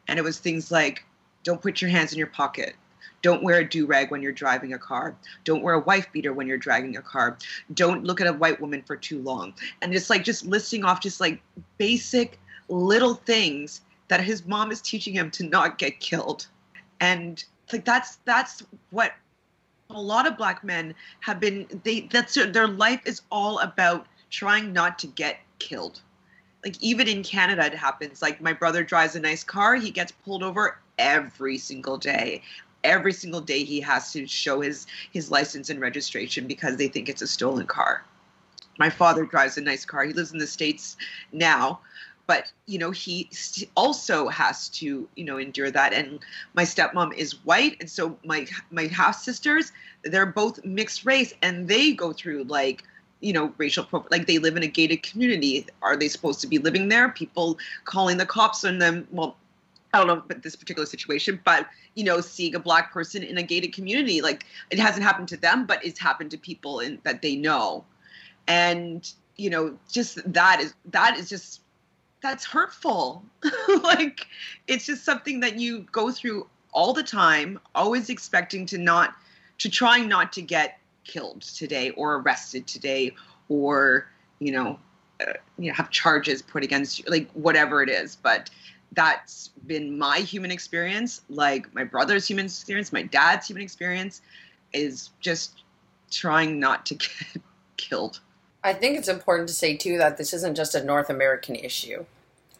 [0.06, 1.04] and it was things like
[1.44, 2.74] don't put your hands in your pocket.
[3.22, 5.16] Don't wear a do rag when you're driving a car.
[5.44, 7.36] Don't wear a wife beater when you're driving a car.
[7.74, 9.54] Don't look at a white woman for too long.
[9.82, 11.40] And it's like just listing off just like
[11.78, 16.46] basic little things that his mom is teaching him to not get killed.
[17.00, 19.12] And like that's that's what
[19.90, 24.72] a lot of black men have been they that's their life is all about trying
[24.72, 26.02] not to get killed.
[26.62, 28.20] Like even in Canada it happens.
[28.20, 32.42] Like my brother drives a nice car, he gets pulled over every single day.
[32.84, 37.08] Every single day he has to show his his license and registration because they think
[37.08, 38.04] it's a stolen car.
[38.78, 40.04] My father drives a nice car.
[40.04, 40.96] He lives in the states
[41.32, 41.80] now,
[42.28, 43.28] but you know he
[43.74, 45.92] also has to you know endure that.
[45.92, 46.20] And
[46.54, 49.72] my stepmom is white and so my my half sisters
[50.04, 52.84] they're both mixed race and they go through like
[53.20, 55.66] you know racial pro- like they live in a gated community.
[55.82, 57.08] Are they supposed to be living there?
[57.08, 59.08] People calling the cops on them.
[59.10, 59.36] Well
[59.92, 63.38] I don't know about this particular situation, but you know, seeing a black person in
[63.38, 66.98] a gated community, like it hasn't happened to them, but it's happened to people in,
[67.04, 67.86] that they know,
[68.46, 71.62] and you know, just that is that is just
[72.20, 73.24] that's hurtful.
[73.82, 74.26] like
[74.66, 79.14] it's just something that you go through all the time, always expecting to not
[79.58, 83.14] to try not to get killed today or arrested today
[83.48, 84.06] or
[84.38, 84.78] you know
[85.20, 88.16] uh, you know have charges put against you like whatever it is.
[88.16, 88.50] But
[88.92, 91.22] that's been my human experience.
[91.28, 94.20] Like my brother's human experience my dad's human experience
[94.72, 95.62] is just
[96.10, 97.42] trying not to get
[97.76, 98.20] killed
[98.62, 102.04] I think it's important to say too that this isn't just a North American issue.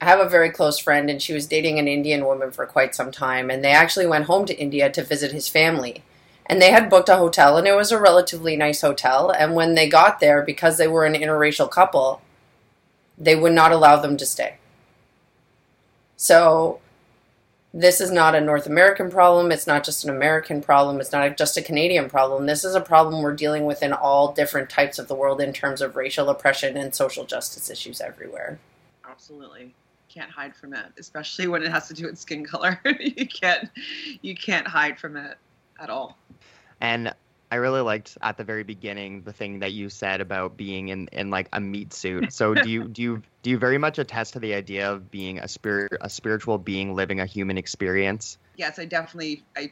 [0.01, 2.95] I have a very close friend, and she was dating an Indian woman for quite
[2.95, 6.05] some time, and they actually went home to India to visit his family.
[6.47, 9.31] And they had booked a hotel, and it was a relatively nice hotel.
[9.31, 12.23] And when they got there, because they were an interracial couple,
[13.19, 14.59] they would not allow them to stay.
[16.17, 16.81] So,
[17.81, 19.53] this is not a North American problem.
[19.53, 21.01] It's not just an American problem.
[21.01, 22.47] It's not just a Canadian problem.
[22.47, 25.53] This is a problem we're dealing with in all different types of the world in
[25.53, 28.59] terms of racial oppression and social justice issues everywhere.
[29.09, 29.75] Absolutely
[30.09, 32.81] can't hide from it, especially when it has to do with skin color.
[33.01, 33.69] you can't
[34.23, 35.37] you can't hide from it
[35.81, 36.19] at all.
[36.81, 37.15] And
[37.51, 41.09] I really liked at the very beginning the thing that you said about being in,
[41.13, 42.33] in like a meat suit.
[42.33, 45.39] So do you do you do you very much attest to the idea of being
[45.39, 48.39] a spirit a spiritual being living a human experience?
[48.57, 49.71] Yes, I definitely I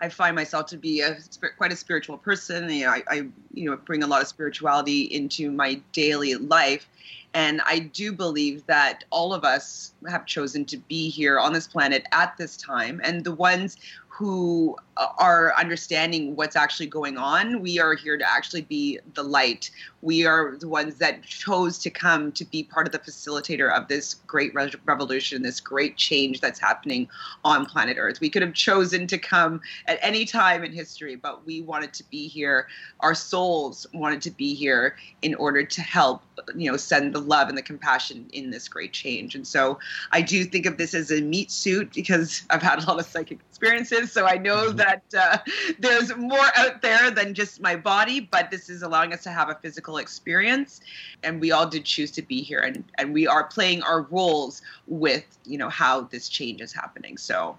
[0.00, 1.18] I find myself to be a
[1.58, 2.70] quite a spiritual person.
[2.70, 3.14] You know, I, I
[3.52, 6.88] you know bring a lot of spirituality into my daily life,
[7.34, 11.66] and I do believe that all of us have chosen to be here on this
[11.66, 13.00] planet at this time.
[13.04, 13.76] And the ones
[14.08, 17.60] who are understanding what's actually going on.
[17.60, 19.70] We are here to actually be the light.
[20.02, 23.88] We are the ones that chose to come to be part of the facilitator of
[23.88, 27.08] this great re- revolution, this great change that's happening
[27.44, 28.20] on planet Earth.
[28.20, 32.04] We could have chosen to come at any time in history, but we wanted to
[32.10, 32.66] be here.
[33.00, 36.22] Our souls wanted to be here in order to help,
[36.54, 39.34] you know, send the love and the compassion in this great change.
[39.34, 39.78] And so
[40.12, 43.06] I do think of this as a meat suit because I've had a lot of
[43.06, 44.12] psychic experiences.
[44.12, 44.76] So I know mm-hmm.
[44.80, 45.38] That uh,
[45.78, 49.48] there's more out there than just my body, but this is allowing us to have
[49.48, 50.80] a physical experience.
[51.22, 54.62] And we all did choose to be here, and, and we are playing our roles
[54.86, 57.16] with, you know, how this change is happening.
[57.16, 57.56] So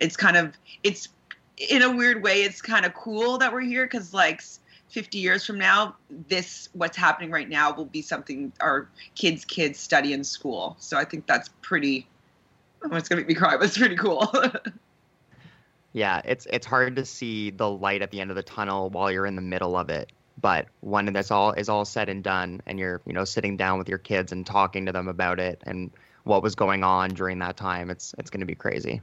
[0.00, 1.08] it's kind of, it's
[1.70, 4.42] in a weird way, it's kind of cool that we're here because, like,
[4.90, 5.94] 50 years from now,
[6.28, 10.76] this what's happening right now will be something our kids' kids study in school.
[10.78, 12.06] So I think that's pretty.
[12.82, 14.32] Oh, it's gonna make me cry, but it's pretty cool.
[15.92, 19.10] yeah, it's it's hard to see the light at the end of the tunnel while
[19.10, 20.12] you're in the middle of it.
[20.40, 23.78] But when that's all is all said and done, and you're you know sitting down
[23.78, 25.90] with your kids and talking to them about it and
[26.24, 29.02] what was going on during that time, it's it's going to be crazy.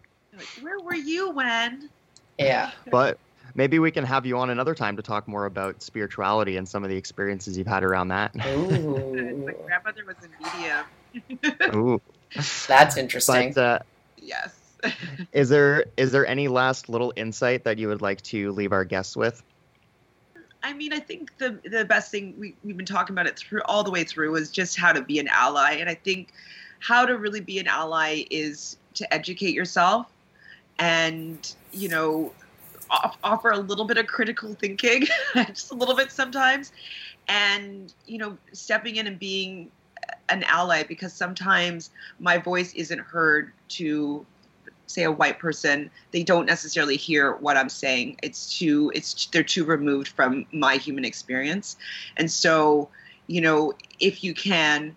[0.61, 1.89] Where were you when?
[2.37, 2.71] Yeah.
[2.91, 3.17] But
[3.55, 6.83] maybe we can have you on another time to talk more about spirituality and some
[6.83, 8.35] of the experiences you've had around that.
[8.47, 9.45] Ooh.
[9.45, 11.75] My grandmother was a medium.
[11.75, 12.01] Ooh.
[12.67, 13.53] That's interesting.
[13.53, 13.79] But, uh,
[14.17, 14.66] yes.
[15.31, 18.85] is there is there any last little insight that you would like to leave our
[18.85, 19.43] guests with?
[20.63, 23.61] I mean, I think the the best thing we, we've been talking about it through
[23.65, 25.73] all the way through is just how to be an ally.
[25.73, 26.29] And I think
[26.79, 30.07] how to really be an ally is to educate yourself
[30.79, 32.33] and, you know,
[33.23, 36.71] offer a little bit of critical thinking, just a little bit sometimes,
[37.27, 39.71] and you know, stepping in and being
[40.29, 44.25] an ally because sometimes my voice isn't heard to
[44.87, 48.17] say a white person they don't necessarily hear what i'm saying.
[48.23, 51.77] It's too it's they're too removed from my human experience.
[52.17, 52.89] And so
[53.27, 54.95] you know if you can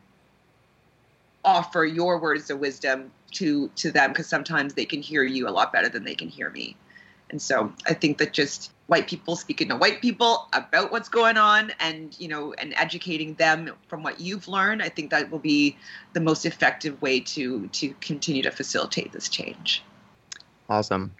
[1.44, 5.50] offer your words of wisdom to to them because sometimes they can hear you a
[5.50, 6.76] lot better than they can hear me.
[7.30, 11.36] And so I think that just white people speaking to white people about what's going
[11.36, 15.38] on and you know and educating them from what you've learned i think that will
[15.38, 15.76] be
[16.12, 19.84] the most effective way to to continue to facilitate this change.
[20.68, 21.14] Awesome.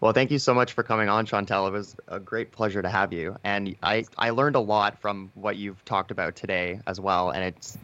[0.00, 2.90] Well thank you so much for coming on Chantelle it was a great pleasure to
[2.90, 3.36] have you.
[3.42, 7.30] And i i learned a lot from what you've talked about today as well.
[7.30, 7.78] And it's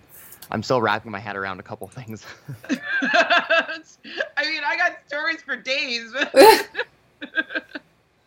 [0.50, 2.26] i'm still wrapping my head around a couple things.
[3.00, 3.80] I
[4.44, 6.14] mean i got stories for days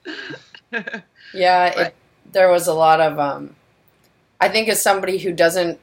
[1.33, 1.95] yeah, it,
[2.31, 3.19] there was a lot of.
[3.19, 3.55] Um,
[4.39, 5.79] I think as somebody who doesn't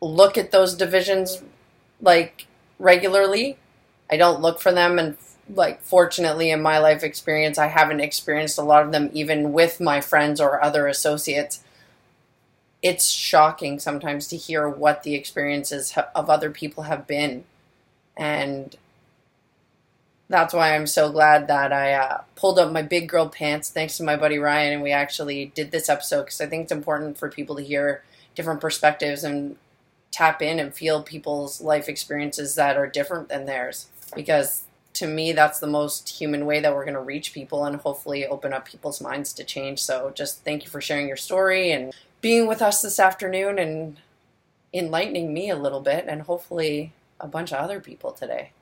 [0.00, 1.42] look at those divisions
[2.00, 2.46] like
[2.78, 3.56] regularly,
[4.10, 5.16] I don't look for them, and
[5.54, 9.80] like fortunately in my life experience, I haven't experienced a lot of them even with
[9.80, 11.62] my friends or other associates.
[12.80, 17.44] It's shocking sometimes to hear what the experiences of other people have been,
[18.16, 18.76] and
[20.32, 23.98] that's why I'm so glad that I uh, pulled up my big girl pants thanks
[23.98, 27.18] to my buddy Ryan and we actually did this episode because I think it's important
[27.18, 28.02] for people to hear
[28.34, 29.56] different perspectives and
[30.10, 33.88] tap in and feel people's life experiences that are different than theirs.
[34.14, 34.64] Because
[34.94, 38.26] to me that's the most human way that we're going to reach people and hopefully
[38.26, 39.82] open up people's minds to change.
[39.82, 43.98] So just thank you for sharing your story and being with us this afternoon and
[44.72, 48.52] enlightening me a little bit and hopefully a bunch of other people today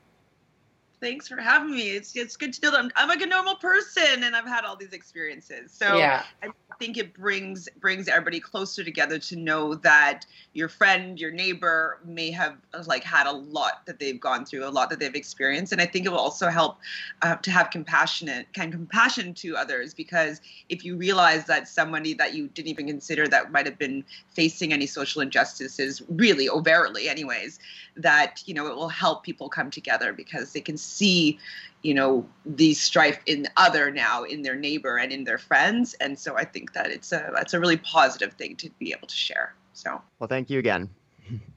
[1.00, 1.90] thanks for having me.
[1.90, 4.64] It's it's good to know that I'm, I'm like a normal person and I've had
[4.64, 5.72] all these experiences.
[5.72, 6.24] So yeah.
[6.42, 6.48] I
[6.78, 12.30] think it brings brings everybody closer together to know that your friend, your neighbor may
[12.30, 15.80] have like had a lot that they've gone through, a lot that they've experienced, and
[15.80, 16.78] I think it will also help
[17.22, 22.14] uh, to have compassionate kind of compassion to others because if you realize that somebody
[22.14, 27.08] that you didn't even consider that might have been facing any social injustices, really overtly,
[27.08, 27.58] anyways,
[27.96, 31.38] that you know it will help people come together because they can see
[31.82, 35.94] you know the strife in other now in their neighbor and in their friends.
[35.94, 39.08] And so i think that it's a that's a really positive thing to be able
[39.08, 39.54] to share.
[39.72, 40.00] So.
[40.18, 40.90] Well thank you again.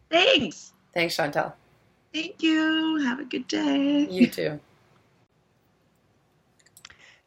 [0.10, 0.74] Thanks.
[0.94, 1.56] Thanks Chantelle
[2.14, 2.98] thank you.
[3.04, 4.08] Have a good day.
[4.10, 4.60] You too.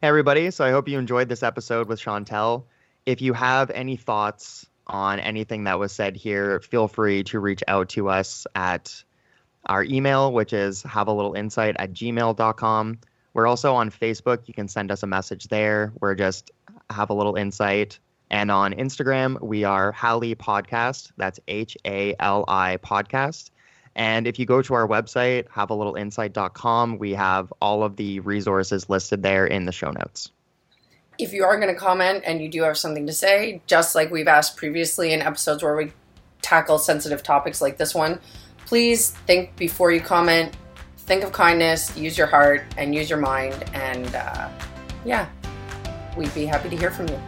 [0.01, 2.65] Hey everybody, so I hope you enjoyed this episode with Chantelle.
[3.05, 7.63] If you have any thoughts on anything that was said here, feel free to reach
[7.67, 9.03] out to us at
[9.65, 12.99] our email, which is have a little insight at gmail.com.
[13.33, 14.47] We're also on Facebook.
[14.47, 15.91] You can send us a message there.
[15.99, 16.51] We're just
[16.89, 17.99] have a little insight.
[18.29, 21.11] And on Instagram, we are Hali Podcast.
[21.17, 23.51] That's H A L I Podcast.
[23.95, 27.95] And if you go to our website, have a little insight.com, we have all of
[27.95, 30.29] the resources listed there in the show notes.
[31.19, 34.11] if you are going to comment and you do have something to say, just like
[34.11, 35.91] we've asked previously in episodes where we
[36.43, 38.19] tackle sensitive topics like this one,
[38.67, 40.55] please think before you comment.
[40.97, 43.63] Think of kindness, use your heart, and use your mind.
[43.73, 44.49] And uh,
[45.05, 45.29] yeah,
[46.17, 47.19] we'd be happy to hear from you.